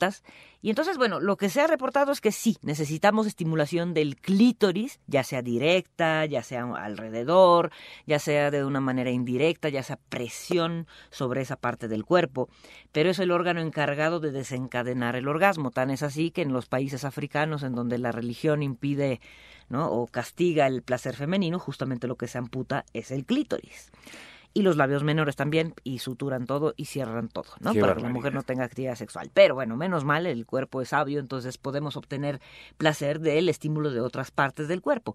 Y 0.61 0.69
entonces, 0.69 0.97
bueno, 0.97 1.19
lo 1.19 1.37
que 1.37 1.49
se 1.49 1.61
ha 1.61 1.67
reportado 1.67 2.11
es 2.11 2.21
que 2.21 2.31
sí, 2.31 2.57
necesitamos 2.61 3.27
estimulación 3.27 3.93
del 3.93 4.15
clítoris, 4.15 4.99
ya 5.07 5.23
sea 5.23 5.41
directa, 5.41 6.25
ya 6.25 6.43
sea 6.43 6.63
alrededor, 6.63 7.71
ya 8.05 8.19
sea 8.19 8.51
de 8.51 8.63
una 8.65 8.79
manera 8.81 9.11
indirecta, 9.11 9.69
ya 9.69 9.83
sea 9.83 9.97
presión 10.09 10.87
sobre 11.09 11.41
esa 11.41 11.55
parte 11.55 11.87
del 11.87 12.05
cuerpo, 12.05 12.49
pero 12.91 13.09
es 13.09 13.19
el 13.19 13.31
órgano 13.31 13.61
encargado 13.61 14.19
de 14.19 14.31
desencadenar 14.31 15.15
el 15.15 15.27
orgasmo. 15.27 15.71
Tan 15.71 15.89
es 15.89 16.03
así 16.03 16.31
que 16.31 16.41
en 16.41 16.53
los 16.53 16.67
países 16.67 17.05
africanos 17.05 17.63
en 17.63 17.73
donde 17.75 17.97
la 17.97 18.11
religión 18.11 18.63
impide 18.63 19.19
¿no? 19.69 19.91
o 19.91 20.07
castiga 20.07 20.67
el 20.67 20.81
placer 20.81 21.15
femenino, 21.15 21.59
justamente 21.59 22.07
lo 22.07 22.15
que 22.15 22.27
se 22.27 22.38
amputa 22.38 22.86
es 22.93 23.12
el 23.12 23.25
clítoris. 23.25 23.91
Y 24.57 24.63
los 24.63 24.75
labios 24.75 25.03
menores 25.03 25.35
también, 25.35 25.75
y 25.83 25.99
suturan 25.99 26.47
todo 26.47 26.73
y 26.77 26.85
cierran 26.85 27.27
todo, 27.29 27.49
¿no? 27.59 27.73
Qué 27.73 27.79
Para 27.79 27.93
que 27.95 28.01
la 28.01 28.09
mujer 28.09 28.33
no 28.33 28.41
tenga 28.41 28.63
actividad 28.63 28.95
sexual. 28.95 29.29
Pero 29.33 29.53
bueno, 29.53 29.77
menos 29.77 30.03
mal, 30.03 30.25
el 30.25 30.45
cuerpo 30.47 30.81
es 30.81 30.89
sabio, 30.89 31.19
entonces 31.19 31.59
podemos 31.59 31.95
obtener 31.95 32.41
placer 32.77 33.19
del 33.19 33.49
estímulo 33.49 33.91
de 33.91 34.01
otras 34.01 34.31
partes 34.31 34.67
del 34.67 34.81
cuerpo. 34.81 35.13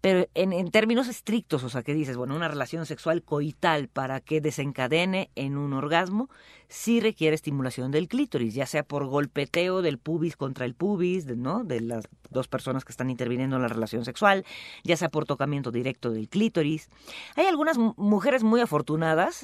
Pero 0.00 0.26
en, 0.34 0.52
en 0.52 0.70
términos 0.72 1.06
estrictos, 1.06 1.62
o 1.62 1.68
sea, 1.68 1.82
que 1.82 1.94
dices, 1.94 2.16
bueno, 2.16 2.34
una 2.34 2.48
relación 2.48 2.84
sexual 2.84 3.22
coital 3.22 3.86
para 3.86 4.20
que 4.20 4.40
desencadene 4.40 5.30
en 5.36 5.56
un 5.56 5.72
orgasmo, 5.72 6.28
sí 6.66 7.00
requiere 7.00 7.34
estimulación 7.34 7.90
del 7.90 8.08
clítoris, 8.08 8.54
ya 8.54 8.66
sea 8.66 8.82
por 8.84 9.04
golpeteo 9.06 9.82
del 9.82 9.98
pubis 9.98 10.36
contra 10.36 10.64
el 10.64 10.74
pubis, 10.74 11.26
¿no? 11.26 11.64
De 11.64 11.80
las 11.80 12.04
dos 12.30 12.46
personas 12.46 12.84
que 12.84 12.92
están 12.92 13.10
interviniendo 13.10 13.56
en 13.56 13.62
la 13.62 13.68
relación 13.68 14.04
sexual, 14.04 14.44
ya 14.84 14.96
sea 14.96 15.08
por 15.08 15.24
tocamiento 15.26 15.72
directo 15.72 16.10
del 16.12 16.28
clítoris. 16.28 16.88
Hay 17.34 17.46
algunas 17.46 17.76
mu- 17.76 17.94
mujeres 17.96 18.44
muy 18.44 18.60
afortunadas, 18.60 18.79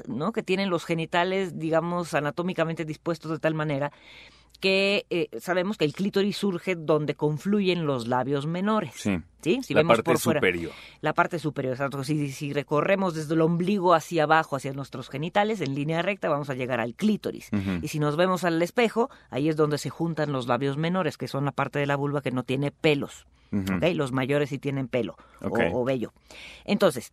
¿no? 0.09 0.33
Que 0.33 0.43
tienen 0.43 0.71
los 0.71 0.85
genitales, 0.85 1.59
digamos, 1.59 2.15
anatómicamente 2.15 2.85
dispuestos 2.85 3.31
de 3.31 3.39
tal 3.39 3.55
manera 3.55 3.93
que 4.61 5.05
eh, 5.11 5.29
sabemos 5.39 5.77
que 5.77 5.85
el 5.85 5.93
clítoris 5.93 6.39
surge 6.39 6.77
donde 6.77 7.15
confluyen 7.15 7.85
los 7.85 8.09
labios 8.09 8.47
menores. 8.47 8.93
Sí. 8.97 9.19
¿sí? 9.43 9.61
Si 9.63 9.75
la 9.75 9.81
vemos 9.81 9.99
parte 9.99 10.11
por 10.13 10.19
fuera, 10.19 10.41
superior. 10.41 10.73
la 11.03 11.13
parte 11.13 11.39
superior, 11.39 11.75
exacto. 11.75 12.03
Si, 12.05 12.33
si 12.33 12.55
recorremos 12.55 13.15
desde 13.15 13.35
el 13.35 13.43
ombligo 13.43 13.93
hacia 13.93 14.23
abajo, 14.23 14.57
hacia 14.57 14.73
nuestros 14.73 15.11
genitales, 15.11 15.61
en 15.61 15.75
línea 15.75 16.01
recta, 16.01 16.31
vamos 16.31 16.49
a 16.49 16.55
llegar 16.55 16.81
al 16.81 16.95
clítoris. 16.95 17.51
Y 17.83 17.89
si 17.89 17.99
nos 17.99 18.17
vemos 18.17 18.45
al 18.45 18.61
espejo, 18.63 19.11
ahí 19.29 19.51
es 19.51 19.57
donde 19.57 19.77
se 19.77 19.91
juntan 19.91 20.33
los 20.33 20.47
labios 20.47 20.79
menores, 20.79 21.19
que 21.19 21.29
son 21.29 21.45
la 21.45 21.53
parte 21.53 21.79
de 21.79 21.85
la 21.87 21.97
vulva 21.97 22.23
que 22.23 22.31
no 22.31 22.43
tiene 22.43 22.71
pelos. 22.71 23.27
Ujú. 23.53 23.75
¿ok? 23.77 23.85
Los 23.95 24.11
mayores 24.11 24.49
sí 24.49 24.59
tienen 24.59 24.89
pelo 24.89 25.17
o- 25.43 25.49
Ok. 25.49 25.61
o, 25.73 25.85
vello. 25.85 26.15
Entonces, 26.65 27.13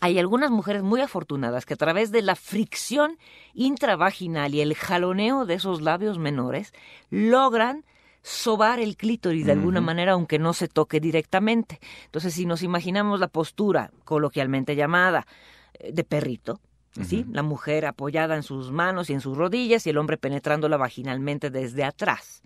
hay 0.00 0.18
algunas 0.18 0.50
mujeres 0.50 0.82
muy 0.82 1.00
afortunadas 1.00 1.64
que 1.64 1.74
a 1.74 1.78
través 1.78 2.12
de 2.12 2.22
la 2.22 2.34
fricción 2.34 3.18
intravaginal 3.54 4.54
y 4.54 4.60
el 4.60 4.74
jaloneo 4.74 5.46
de 5.46 5.54
esos 5.54 5.80
labios 5.80 6.18
menores 6.18 6.72
logran 7.10 7.84
sobar 8.22 8.80
el 8.80 8.96
clítoris 8.96 9.46
de 9.46 9.52
alguna 9.52 9.80
manera, 9.80 10.12
aunque 10.12 10.40
no 10.40 10.52
se 10.52 10.66
toque 10.66 10.98
directamente. 10.98 11.78
Entonces, 12.06 12.34
si 12.34 12.44
nos 12.44 12.62
imaginamos 12.62 13.20
la 13.20 13.28
postura 13.28 13.92
coloquialmente 14.04 14.74
llamada 14.74 15.26
eh, 15.74 15.92
de 15.92 16.02
perrito, 16.02 16.60
¿sí? 17.04 17.24
La 17.30 17.42
mujer 17.42 17.86
apoyada 17.86 18.34
en 18.34 18.42
sus 18.42 18.72
manos 18.72 19.10
y 19.10 19.12
en 19.12 19.20
sus 19.20 19.36
rodillas 19.36 19.86
y 19.86 19.90
el 19.90 19.98
hombre 19.98 20.16
penetrándola 20.16 20.76
vaginalmente 20.76 21.50
desde 21.50 21.84
atrás. 21.84 22.42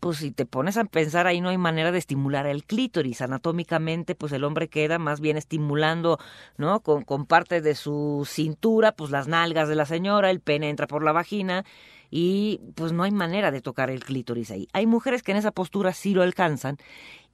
Pues 0.00 0.18
si 0.18 0.30
te 0.30 0.46
pones 0.46 0.76
a 0.76 0.84
pensar 0.84 1.26
ahí 1.26 1.40
no 1.40 1.48
hay 1.48 1.58
manera 1.58 1.90
de 1.90 1.98
estimular 1.98 2.46
el 2.46 2.64
clítoris. 2.64 3.20
Anatómicamente, 3.22 4.14
pues 4.14 4.32
el 4.32 4.44
hombre 4.44 4.68
queda 4.68 4.98
más 4.98 5.20
bien 5.20 5.36
estimulando, 5.36 6.18
¿no? 6.58 6.80
Con, 6.80 7.02
con 7.02 7.26
parte 7.26 7.60
de 7.60 7.74
su 7.74 8.26
cintura, 8.28 8.92
pues 8.92 9.10
las 9.10 9.28
nalgas 9.28 9.68
de 9.68 9.74
la 9.74 9.86
señora, 9.86 10.30
el 10.30 10.40
pene 10.40 10.68
entra 10.70 10.86
por 10.86 11.02
la 11.02 11.12
vagina 11.12 11.64
y 12.10 12.60
pues 12.74 12.92
no 12.92 13.02
hay 13.02 13.10
manera 13.10 13.50
de 13.50 13.60
tocar 13.60 13.90
el 13.90 14.04
clítoris 14.04 14.50
ahí. 14.50 14.68
Hay 14.72 14.86
mujeres 14.86 15.22
que 15.22 15.32
en 15.32 15.38
esa 15.38 15.50
postura 15.50 15.92
sí 15.92 16.14
lo 16.14 16.22
alcanzan 16.22 16.78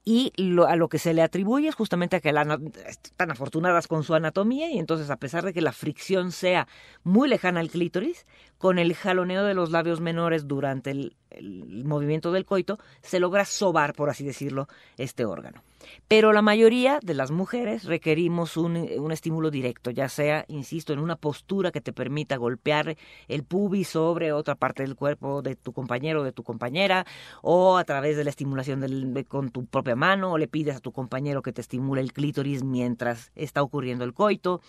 y 0.05 0.33
lo- 0.37 0.67
a 0.67 0.75
lo 0.77 0.89
que 0.89 0.99
se 0.99 1.15
le 1.15 1.23
atribuye 1.23 1.69
es 1.69 1.75
justamente 1.77 2.17
a 2.17 2.21
que 2.21 2.33
la, 2.33 2.59
están 2.87 3.31
afortunadas 3.31 3.87
con 3.87 4.03
su 4.03 4.15
anatomía 4.15 4.71
y 4.71 4.79
entonces 4.79 5.11
a 5.11 5.17
pesar 5.17 5.45
de 5.45 5.53
que 5.53 5.61
la 5.61 5.73
fricción 5.73 6.33
sea 6.33 6.67
muy 7.05 7.29
lejana 7.29 7.61
al 7.61 7.71
clítoris, 7.71 8.27
con 8.59 8.79
el 8.79 8.95
jaloneo 8.95 9.45
de 9.45 9.55
los 9.55 9.71
labios 9.71 10.01
menores 10.01 10.49
durante 10.49 10.91
el, 10.91 11.17
el 11.31 11.85
movimiento 11.85 12.33
del 12.33 12.45
coito, 12.45 12.79
se 13.03 13.21
logra 13.21 13.45
sobar, 13.45 13.95
por 13.95 14.11
así 14.11 14.25
decirlo, 14.25 14.69
este 14.97 15.25
órgano. 15.25 15.63
Pero 16.09 16.33
la 16.33 16.43
mayoría 16.43 16.99
de 17.03 17.15
las 17.15 17.31
mujeres 17.31 17.85
requerimos 17.85 18.57
un, 18.57 18.77
un 18.77 19.13
estímulo 19.13 19.51
directo, 19.51 19.91
ya 19.91 20.09
sea, 20.09 20.45
insisto, 20.49 20.93
en 20.93 20.99
una 20.99 21.17
postura 21.17 21.71
que 21.71 21.81
te 21.81 21.93
permita 21.93 22.37
golpear 22.37 22.97
el 23.29 23.45
pubis 23.45 23.89
sobre 23.89 24.33
otra 24.33 24.55
parte 24.55 24.83
del 24.83 24.95
cuerpo 24.97 25.43
de 25.43 25.57
tu 25.57 25.73
compañero 25.73 26.21
o 26.21 26.25
de 26.25 26.33
tu 26.33 26.43
compañera, 26.43 27.07
o 27.43 27.77
a 27.77 27.85
través 27.85 28.17
de 28.17 28.25
la 28.25 28.31
estimulación 28.31 28.81
del- 28.81 29.15
de- 29.15 29.25
con 29.25 29.51
tu 29.51 29.67
propia 29.67 29.97
mano, 29.97 30.33
o 30.33 30.39
le 30.39 30.49
pides 30.49 30.77
a 30.77 30.81
tu 30.81 30.93
compañero 30.93 31.43
que 31.43 31.53
te 31.53 31.61
estimule 31.61 32.01
el 32.01 32.13
clítoris 32.13 32.63
mientras 32.65 33.31
está 33.35 33.63
ocurriendo 33.63 34.05
el 34.05 34.13
coito. 34.15 34.61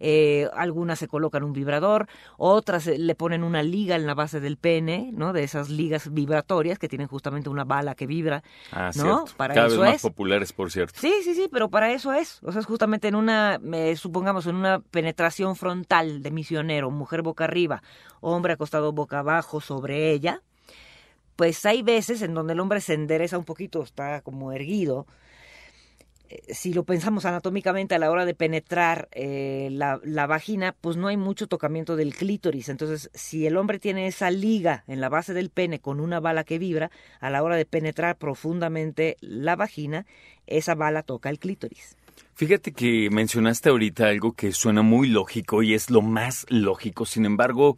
Eh, 0.00 0.48
algunas 0.54 0.98
se 0.98 1.08
colocan 1.08 1.42
un 1.44 1.52
vibrador, 1.52 2.06
otras 2.36 2.86
eh, 2.86 2.98
le 2.98 3.14
ponen 3.14 3.44
una 3.44 3.62
liga 3.62 3.96
en 3.96 4.06
la 4.06 4.14
base 4.14 4.40
del 4.40 4.56
pene, 4.56 5.10
¿no? 5.12 5.32
De 5.32 5.42
esas 5.44 5.68
ligas 5.68 6.12
vibratorias 6.12 6.78
que 6.78 6.88
tienen 6.88 7.08
justamente 7.08 7.48
una 7.48 7.64
bala 7.64 7.94
que 7.94 8.06
vibra. 8.06 8.42
Ah, 8.72 8.90
¿No? 8.96 9.02
cierto. 9.26 9.36
Para 9.36 9.54
Cada 9.54 9.66
eso 9.68 9.80
vez 9.80 9.86
más 9.88 9.96
es. 9.96 10.02
populares, 10.02 10.52
Sí, 10.94 11.12
sí, 11.24 11.34
sí, 11.34 11.48
pero 11.50 11.70
para 11.70 11.92
eso 11.92 12.12
es. 12.12 12.42
O 12.42 12.52
sea, 12.52 12.60
es 12.60 12.66
justamente 12.66 13.08
en 13.08 13.14
una, 13.14 13.60
eh, 13.72 13.96
supongamos, 13.96 14.46
en 14.46 14.56
una 14.56 14.80
penetración 14.80 15.56
frontal 15.56 16.22
de 16.22 16.30
misionero, 16.30 16.90
mujer 16.90 17.22
boca 17.22 17.44
arriba, 17.44 17.82
hombre 18.20 18.54
acostado 18.54 18.92
boca 18.92 19.20
abajo 19.20 19.60
sobre 19.60 20.12
ella, 20.12 20.42
pues 21.36 21.64
hay 21.66 21.82
veces 21.82 22.22
en 22.22 22.34
donde 22.34 22.52
el 22.52 22.60
hombre 22.60 22.80
se 22.80 22.94
endereza 22.94 23.38
un 23.38 23.44
poquito, 23.44 23.82
está 23.82 24.20
como 24.22 24.52
erguido. 24.52 25.06
Eh, 26.32 26.54
Si 26.54 26.72
lo 26.72 26.84
pensamos 26.84 27.24
anatómicamente 27.26 27.94
a 27.94 27.98
la 27.98 28.10
hora 28.10 28.24
de 28.24 28.34
penetrar 28.34 29.08
eh, 29.12 29.68
la, 29.70 30.00
la 30.02 30.26
vagina, 30.26 30.74
pues 30.80 30.96
no 30.96 31.08
hay 31.08 31.16
mucho 31.16 31.46
tocamiento 31.46 31.94
del 31.96 32.14
clítoris. 32.14 32.68
Entonces, 32.68 33.10
si 33.12 33.46
el 33.46 33.56
hombre 33.56 33.78
tiene 33.78 34.06
esa 34.06 34.30
liga 34.30 34.84
en 34.86 35.00
la 35.00 35.08
base 35.08 35.34
del 35.34 35.50
pene 35.50 35.80
con 35.80 36.00
una 36.00 36.20
bala 36.20 36.44
que 36.44 36.58
vibra, 36.58 36.90
a 37.20 37.28
la 37.30 37.42
hora 37.42 37.56
de 37.56 37.66
penetrar 37.66 38.16
profundamente 38.16 39.16
la 39.20 39.56
vagina, 39.56 40.06
esa 40.46 40.74
bala 40.74 41.02
toca 41.02 41.28
el 41.30 41.38
clítoris. 41.38 41.96
Fíjate 42.34 42.72
que 42.72 43.10
mencionaste 43.10 43.68
ahorita 43.68 44.08
algo 44.08 44.32
que 44.32 44.52
suena 44.52 44.82
muy 44.82 45.08
lógico 45.08 45.62
y 45.62 45.74
es 45.74 45.90
lo 45.90 46.02
más 46.02 46.46
lógico. 46.48 47.04
Sin 47.04 47.26
embargo, 47.26 47.76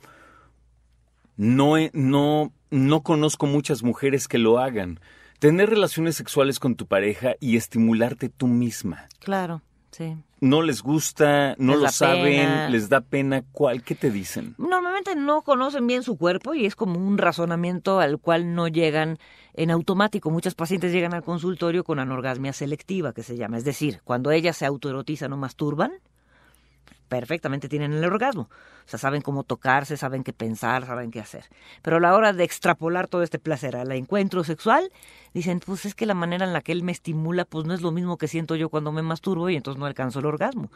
no, 1.36 1.74
no, 1.92 2.52
no 2.70 3.02
conozco 3.02 3.46
muchas 3.46 3.82
mujeres 3.82 4.28
que 4.28 4.38
lo 4.38 4.58
hagan. 4.58 5.00
Tener 5.44 5.68
relaciones 5.68 6.16
sexuales 6.16 6.58
con 6.58 6.74
tu 6.74 6.86
pareja 6.86 7.34
y 7.38 7.58
estimularte 7.58 8.30
tú 8.30 8.46
misma. 8.46 9.08
Claro, 9.18 9.60
sí. 9.90 10.16
No 10.40 10.62
les 10.62 10.80
gusta, 10.80 11.54
no 11.58 11.72
Les 11.74 11.82
lo 11.82 11.88
saben, 11.90 12.22
pena. 12.24 12.70
les 12.70 12.88
da 12.88 13.02
pena. 13.02 13.44
¿Cuál? 13.52 13.82
¿Qué 13.82 13.94
te 13.94 14.10
dicen? 14.10 14.54
Normalmente 14.56 15.14
no 15.14 15.42
conocen 15.42 15.86
bien 15.86 16.02
su 16.02 16.16
cuerpo 16.16 16.54
y 16.54 16.64
es 16.64 16.74
como 16.74 16.98
un 16.98 17.18
razonamiento 17.18 18.00
al 18.00 18.18
cual 18.18 18.54
no 18.54 18.68
llegan 18.68 19.18
en 19.52 19.70
automático. 19.70 20.30
Muchas 20.30 20.54
pacientes 20.54 20.92
llegan 20.92 21.12
al 21.12 21.22
consultorio 21.22 21.84
con 21.84 21.98
anorgasmia 21.98 22.54
selectiva, 22.54 23.12
que 23.12 23.22
se 23.22 23.36
llama. 23.36 23.58
Es 23.58 23.64
decir, 23.64 24.00
cuando 24.02 24.30
ellas 24.30 24.56
se 24.56 24.64
autoerotizan 24.64 25.30
o 25.34 25.36
masturban, 25.36 25.92
perfectamente 27.08 27.68
tienen 27.68 27.92
el 27.92 28.04
orgasmo. 28.04 28.42
O 28.42 28.88
sea, 28.88 28.98
saben 28.98 29.22
cómo 29.22 29.44
tocarse, 29.44 29.96
saben 29.96 30.24
qué 30.24 30.32
pensar, 30.32 30.86
saben 30.86 31.10
qué 31.10 31.20
hacer. 31.20 31.44
Pero 31.82 31.96
a 31.96 32.00
la 32.00 32.14
hora 32.14 32.32
de 32.32 32.44
extrapolar 32.44 33.08
todo 33.08 33.22
este 33.22 33.38
placer 33.38 33.76
al 33.76 33.90
encuentro 33.92 34.44
sexual, 34.44 34.90
dicen, 35.32 35.60
pues 35.60 35.86
es 35.86 35.94
que 35.94 36.06
la 36.06 36.14
manera 36.14 36.44
en 36.44 36.52
la 36.52 36.60
que 36.60 36.72
él 36.72 36.82
me 36.82 36.92
estimula, 36.92 37.44
pues 37.44 37.64
no 37.64 37.74
es 37.74 37.80
lo 37.80 37.92
mismo 37.92 38.18
que 38.18 38.28
siento 38.28 38.56
yo 38.56 38.68
cuando 38.68 38.92
me 38.92 39.02
masturbo 39.02 39.48
y 39.48 39.56
entonces 39.56 39.78
no 39.78 39.86
alcanzo 39.86 40.18
el 40.18 40.26
orgasmo. 40.26 40.70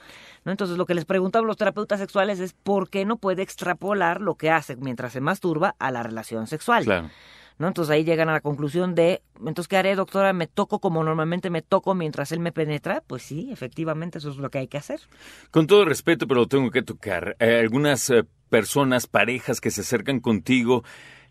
Entonces 0.44 0.78
lo 0.78 0.86
que 0.86 0.94
les 0.94 1.04
preguntamos 1.04 1.46
los 1.46 1.56
terapeutas 1.56 2.00
sexuales 2.00 2.40
es 2.40 2.54
por 2.54 2.88
qué 2.88 3.04
no 3.04 3.16
puede 3.16 3.42
extrapolar 3.42 4.20
lo 4.20 4.36
que 4.36 4.50
hace 4.50 4.76
mientras 4.76 5.12
se 5.12 5.20
masturba 5.20 5.74
a 5.78 5.90
la 5.90 6.02
relación 6.02 6.46
sexual. 6.46 6.84
Claro. 6.84 7.10
¿No? 7.58 7.68
Entonces 7.68 7.90
ahí 7.90 8.04
llegan 8.04 8.28
a 8.28 8.32
la 8.32 8.40
conclusión 8.40 8.94
de, 8.94 9.22
entonces, 9.38 9.68
¿qué 9.68 9.76
haré, 9.76 9.94
doctora? 9.94 10.32
¿Me 10.32 10.46
toco 10.46 10.78
como 10.78 11.02
normalmente 11.02 11.50
me 11.50 11.62
toco 11.62 11.94
mientras 11.94 12.32
él 12.32 12.40
me 12.40 12.52
penetra? 12.52 13.02
Pues 13.06 13.22
sí, 13.22 13.50
efectivamente, 13.52 14.18
eso 14.18 14.30
es 14.30 14.36
lo 14.36 14.50
que 14.50 14.58
hay 14.58 14.68
que 14.68 14.78
hacer. 14.78 15.00
Con 15.50 15.66
todo 15.66 15.84
respeto, 15.84 16.26
pero 16.26 16.40
lo 16.40 16.48
tengo 16.48 16.70
que 16.70 16.82
tocar. 16.82 17.36
Eh, 17.38 17.58
algunas 17.60 18.08
eh, 18.10 18.24
personas, 18.48 19.06
parejas 19.06 19.60
que 19.60 19.70
se 19.70 19.82
acercan 19.82 20.20
contigo, 20.20 20.84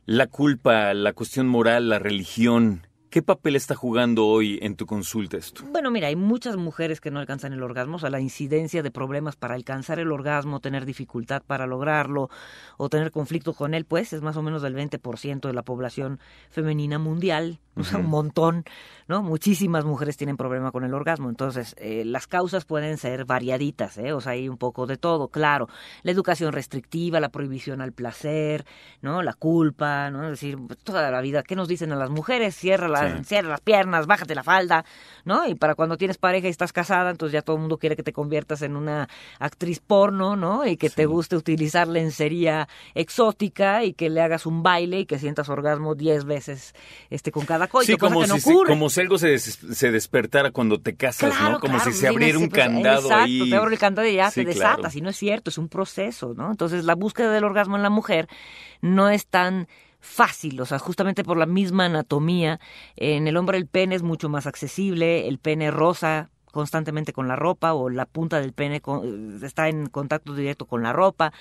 la 0.05 0.27
culpa, 0.27 0.93
la 0.93 1.13
cuestión 1.13 1.47
moral, 1.47 1.89
la 1.89 1.99
religión, 1.99 2.86
¿qué 3.09 3.21
papel 3.21 3.55
está 3.55 3.75
jugando 3.75 4.27
hoy 4.27 4.59
en 4.61 4.75
tu 4.75 4.85
consulta 4.85 5.37
esto? 5.37 5.63
Bueno, 5.71 5.91
mira, 5.91 6.07
hay 6.07 6.15
muchas 6.15 6.57
mujeres 6.57 7.01
que 7.01 7.11
no 7.11 7.19
alcanzan 7.19 7.53
el 7.53 7.63
orgasmo, 7.63 7.95
o 7.97 7.99
sea, 7.99 8.09
la 8.09 8.19
incidencia 8.19 8.83
de 8.83 8.91
problemas 8.91 9.35
para 9.35 9.55
alcanzar 9.55 9.99
el 9.99 10.11
orgasmo, 10.11 10.59
tener 10.59 10.85
dificultad 10.85 11.41
para 11.45 11.67
lograrlo 11.67 12.29
o 12.77 12.89
tener 12.89 13.11
conflicto 13.11 13.53
con 13.53 13.73
él, 13.73 13.85
pues 13.85 14.13
es 14.13 14.21
más 14.21 14.37
o 14.37 14.41
menos 14.41 14.61
del 14.61 14.75
20% 14.75 15.47
de 15.47 15.53
la 15.53 15.63
población 15.63 16.19
femenina 16.49 16.99
mundial, 16.99 17.59
o 17.75 17.83
sea, 17.83 17.99
un 17.99 18.07
montón, 18.09 18.65
¿no? 19.07 19.21
Muchísimas 19.21 19.85
mujeres 19.85 20.17
tienen 20.17 20.37
problema 20.37 20.71
con 20.71 20.83
el 20.83 20.93
orgasmo, 20.93 21.29
entonces 21.29 21.75
eh, 21.77 22.03
las 22.05 22.27
causas 22.27 22.65
pueden 22.65 22.97
ser 22.97 23.25
variaditas, 23.25 23.97
¿eh? 23.97 24.13
O 24.13 24.21
sea, 24.21 24.33
hay 24.33 24.49
un 24.49 24.57
poco 24.57 24.87
de 24.87 24.97
todo, 24.97 25.29
claro, 25.29 25.69
la 26.03 26.11
educación 26.11 26.51
restrictiva, 26.53 27.19
la 27.19 27.29
prohibición 27.29 27.81
al 27.81 27.93
placer, 27.93 28.65
¿no? 29.01 29.21
La 29.21 29.33
culpa, 29.33 30.09
¿no? 30.09 30.23
Es 30.25 30.31
decir, 30.31 30.57
toda 30.83 31.09
la 31.11 31.21
vida, 31.21 31.43
¿qué 31.43 31.55
nos 31.55 31.67
dicen 31.67 31.91
a 31.91 31.95
las 31.95 32.09
mujeres? 32.09 32.55
Cierra 32.55 32.87
cierra, 32.99 33.23
cierra 33.23 33.49
las 33.49 33.61
piernas, 33.61 34.07
bájate 34.07 34.35
la 34.35 34.43
falda, 34.43 34.85
¿no? 35.25 35.47
Y 35.47 35.55
para 35.55 35.75
cuando 35.75 35.97
tienes 35.97 36.17
pareja 36.17 36.47
y 36.47 36.51
estás 36.51 36.73
casada, 36.73 37.09
entonces 37.11 37.33
ya 37.33 37.41
todo 37.41 37.55
el 37.55 37.61
mundo 37.61 37.77
quiere 37.77 37.95
que 37.95 38.03
te 38.03 38.13
conviertas 38.13 38.61
en 38.61 38.75
una 38.75 39.07
actriz 39.39 39.79
porno, 39.79 40.35
¿no? 40.35 40.65
Y 40.65 40.77
que 40.77 40.89
te 40.89 41.05
guste 41.05 41.35
utilizar 41.35 41.87
lencería 41.87 42.67
exótica 42.95 43.83
y 43.83 43.93
que 43.93 44.09
le 44.09 44.21
hagas 44.21 44.45
un 44.45 44.63
baile 44.63 44.99
y 45.01 45.05
que 45.05 45.19
sientas 45.19 45.49
orgasmo 45.49 45.95
diez 45.95 46.25
veces 46.25 46.73
este 47.09 47.31
con 47.31 47.45
cada 47.45 47.67
coito, 47.67 47.91
Sí, 47.91 47.97
cosa 47.97 48.09
como 48.13 48.21
que 48.21 48.27
no 48.27 48.37
si, 48.39 48.49
ocurre. 48.51 48.69
como 48.69 48.89
si 48.89 49.01
algo 49.01 49.17
se, 49.17 49.29
des- 49.29 49.59
se 49.71 49.91
despertara 49.91 50.51
cuando 50.51 50.79
te 50.79 50.95
casas, 50.95 51.35
Claro, 51.35 51.53
¿no? 51.53 51.59
Como 51.59 51.75
claro, 51.77 51.91
si 51.91 51.97
se 51.97 52.07
abriera 52.07 52.37
un 52.39 52.49
pues, 52.49 52.63
candado 52.63 53.09
exacto, 53.09 53.23
ahí. 53.23 53.49
te 53.49 53.55
abre 53.55 53.73
el 53.73 53.79
candado 53.79 54.07
y 54.07 54.15
ya 54.15 54.29
Sí, 54.31 54.43
te 54.43 54.51
claro. 54.53 54.69
desatas, 54.77 54.95
y 54.95 55.01
no 55.01 55.09
es 55.09 55.17
cierto, 55.17 55.49
es 55.49 55.57
un 55.57 55.69
proceso, 55.69 56.33
¿no? 56.35 56.51
Entonces 56.51 56.83
la 56.85 56.95
búsqueda 56.95 57.31
del 57.31 57.43
orgasmo 57.43 57.75
en 57.75 57.83
la 57.83 57.89
mujer 57.89 58.27
no 58.81 59.09
es 59.09 59.25
tan 59.27 59.67
fácil, 59.99 60.59
o 60.61 60.65
sea, 60.65 60.79
justamente 60.79 61.23
por 61.23 61.37
la 61.37 61.45
misma 61.45 61.85
anatomía, 61.85 62.59
en 62.95 63.27
el 63.27 63.37
hombre 63.37 63.57
el 63.57 63.67
pene 63.67 63.95
es 63.95 64.03
mucho 64.03 64.29
más 64.29 64.47
accesible, 64.47 65.27
el 65.27 65.39
pene 65.39 65.71
rosa 65.71 66.29
constantemente 66.51 67.13
con 67.13 67.27
la 67.27 67.35
ropa 67.35 67.73
o 67.73 67.89
la 67.89 68.05
punta 68.05 68.39
del 68.39 68.53
pene 68.53 68.81
con- 68.81 69.39
está 69.43 69.69
en 69.69 69.87
contacto 69.87 70.33
directo 70.33 70.65
con 70.65 70.81
la 70.83 70.93
ropa, 70.93 71.31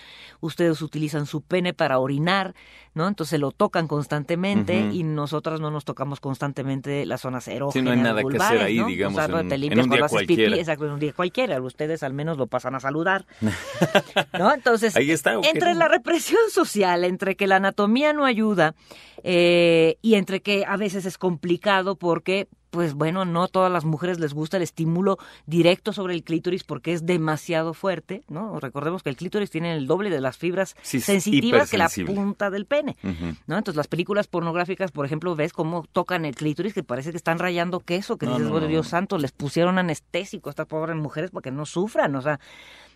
ustedes 0.41 0.83
utilizan 0.83 1.27
su 1.27 1.43
pene 1.43 1.73
para 1.75 1.99
orinar, 1.99 2.55
¿no? 2.95 3.07
Entonces 3.09 3.39
lo 3.41 3.51
tocan 3.53 3.87
constantemente 3.89 4.79
y 4.93 5.03
nosotras 5.05 5.61
no 5.61 5.71
nos 5.71 5.85
tocamos 5.85 6.21
constantemente 6.21 7.07
las 7.07 7.21
zonas 7.23 7.47
erógenas, 7.49 7.73
Sí, 7.75 7.83
no 7.83 7.91
hay 7.93 7.99
nada 7.99 8.21
que 8.23 8.27
hacer 8.29 8.33
vulvares, 8.33 8.63
ahí, 8.63 8.79
¿no? 8.79 8.87
digamos, 8.87 9.19
O 9.23 9.27
sea, 9.27 9.41
en- 9.41 9.49
te 9.49 9.55
en 9.55 9.61
limpias 9.61 9.85
un 9.85 9.89
cuando 9.89 9.97
día 9.97 10.05
haces 10.07 10.19
pipí, 10.21 10.35
cualquiera. 10.35 10.57
exacto, 10.57 10.87
en 10.87 10.93
un 10.93 11.01
día 11.01 11.13
cualquiera, 11.13 11.61
ustedes 11.63 12.03
al 12.03 12.13
menos 12.13 12.37
lo 12.37 12.47
pasan 12.47 12.75
a 12.75 12.81
saludar. 12.81 13.27
¿No? 14.39 14.53
Entonces, 14.53 14.97
Ahí 14.97 15.11
está, 15.11 15.35
entre 15.43 15.75
la 15.75 15.89
represión 15.89 16.41
social, 16.51 17.05
entre 17.05 17.37
que 17.37 17.47
la 17.47 17.57
anatomía 17.57 18.13
no 18.13 18.25
ayuda 18.25 18.75
eh, 19.23 19.97
y 20.03 20.15
entre 20.15 20.41
que 20.43 20.65
a 20.67 20.77
veces 20.77 21.05
es 21.07 21.19
complicado 21.19 21.97
porque 21.97 22.49
pues 22.77 22.93
bueno, 22.93 23.25
no 23.25 23.45
a 23.45 23.49
todas 23.49 23.73
las 23.73 23.87
mujeres 23.87 24.21
les 24.21 24.35
gusta 24.35 24.59
el 24.59 24.63
estímulo 24.63 25.17
directo 25.47 25.95
sobre 25.95 26.13
el 26.13 26.23
clítoris 26.23 26.63
porque 26.63 26.93
es 26.93 27.07
demasiado 27.07 27.73
fuerte, 27.73 28.23
¿no? 28.29 28.61
Recordemos 28.61 29.03
que 29.03 29.09
el 29.09 29.17
clítoris 29.17 29.51
tiene 29.51 29.75
el 29.75 29.87
doble 29.87 30.11
de 30.11 30.21
las 30.21 30.37
fibras 30.37 30.77
Sí, 30.83 31.01
sensitivas 31.01 31.71
que 31.71 31.79
la 31.79 31.89
punta 31.89 32.51
del 32.51 32.67
pene. 32.67 32.99
¿no? 33.47 33.57
Entonces 33.57 33.77
las 33.77 33.89
películas 33.89 34.27
pornográficas, 34.27 34.93
por 34.93 35.07
ejemplo, 35.07 35.35
ves 35.35 35.55
cómo 35.55 35.87
tocan 35.91 36.27
el 36.27 36.35
clítoris 36.35 36.75
que 36.75 36.83
parece 36.83 37.13
que 37.13 37.17
están 37.17 37.39
rayando 37.39 37.81
queso, 37.81 38.19
que 38.19 38.27
No, 38.27 38.33
dices, 38.33 38.45
no, 38.49 38.51
bueno, 38.53 38.67
no. 38.67 38.71
Dios 38.73 38.89
santo, 38.89 39.17
les 39.17 39.33
pusieron 39.33 39.79
anestésico 39.79 40.51
a 40.51 40.53
estas 40.53 40.67
pobres 40.67 40.97
mujeres 40.97 41.31
para 41.31 41.41
que 41.45 41.51
no 41.51 41.65
sufran, 41.65 42.15
o 42.15 42.21
sea, 42.21 42.39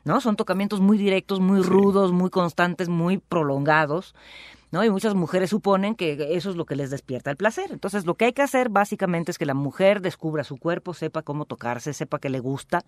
¿no? 0.04 0.20
Son 0.20 0.36
tocamientos 0.36 0.80
muy 0.80 0.98
directos, 0.98 1.40
muy 1.40 1.62
rudos, 1.62 2.12
muy 2.12 2.28
constantes, 2.28 2.90
muy 2.90 3.16
prolongados. 3.16 4.14
¿No? 4.72 4.84
Y 4.84 4.90
muchas 4.90 5.14
mujeres 5.14 5.50
suponen 5.50 5.96
que 5.96 6.36
eso 6.36 6.50
es 6.50 6.56
lo 6.56 6.64
que 6.64 6.76
les 6.76 6.90
despierta 6.90 7.30
el 7.30 7.36
placer. 7.36 7.70
Entonces, 7.72 8.06
lo 8.06 8.14
que 8.14 8.26
hay 8.26 8.32
que 8.32 8.42
hacer 8.42 8.68
básicamente 8.68 9.32
es 9.32 9.38
que 9.38 9.46
la 9.46 9.54
mujer 9.54 10.00
descubra 10.00 10.44
su 10.44 10.58
cuerpo, 10.58 10.94
sepa 10.94 11.22
cómo 11.22 11.44
tocarse, 11.44 11.92
sepa 11.92 12.20
que 12.20 12.28
le 12.30 12.38
gusta, 12.38 12.84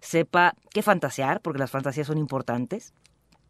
sepa 0.00 0.54
qué 0.72 0.82
fantasear, 0.82 1.40
porque 1.40 1.58
las 1.58 1.70
fantasías 1.70 2.06
son 2.06 2.18
importantes, 2.18 2.92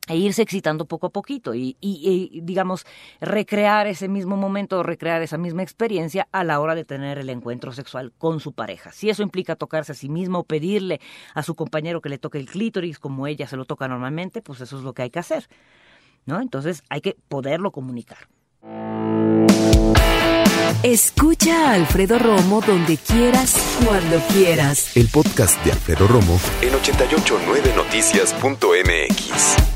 e 0.06 0.16
irse 0.18 0.42
excitando 0.42 0.84
poco 0.84 1.06
a 1.06 1.10
poquito 1.10 1.54
y, 1.54 1.78
y- 1.80 2.28
y, 2.30 2.40
digamos, 2.42 2.84
recrear 3.22 3.86
ese 3.86 4.06
mismo 4.06 4.36
momento, 4.36 4.82
recrear 4.82 5.22
esa 5.22 5.38
misma 5.38 5.62
experiencia 5.62 6.28
a 6.30 6.44
la 6.44 6.60
hora 6.60 6.74
de 6.74 6.84
tener 6.84 7.18
el 7.18 7.30
encuentro 7.30 7.72
sexual 7.72 8.12
con 8.18 8.38
su 8.38 8.52
pareja. 8.52 8.92
Si 8.92 9.08
eso 9.08 9.22
implica 9.22 9.56
tocarse 9.56 9.92
a 9.92 9.94
sí 9.94 10.10
misma 10.10 10.38
o 10.40 10.44
pedirle 10.44 11.00
a 11.34 11.42
su 11.42 11.54
compañero 11.54 12.02
que 12.02 12.10
le 12.10 12.18
toque 12.18 12.38
el 12.38 12.50
clítoris 12.50 12.98
como 12.98 13.26
ella 13.26 13.46
se 13.48 13.56
lo 13.56 13.64
toca 13.64 13.88
normalmente, 13.88 14.42
pues 14.42 14.60
eso 14.60 14.76
es 14.76 14.84
lo 14.84 14.92
que 14.92 15.02
hay 15.02 15.10
que 15.10 15.20
hacer. 15.20 15.48
¿No? 16.26 16.40
Entonces 16.40 16.82
hay 16.88 17.00
que 17.00 17.16
poderlo 17.28 17.70
comunicar. 17.70 18.18
Escucha 20.82 21.70
a 21.70 21.74
Alfredo 21.74 22.18
Romo 22.18 22.60
donde 22.60 22.96
quieras, 22.98 23.54
cuando 23.84 24.18
quieras. 24.34 24.94
El 24.96 25.08
podcast 25.08 25.64
de 25.64 25.72
Alfredo 25.72 26.06
Romo 26.06 26.38
en 26.60 26.74
889noticias.mx. 26.74 29.73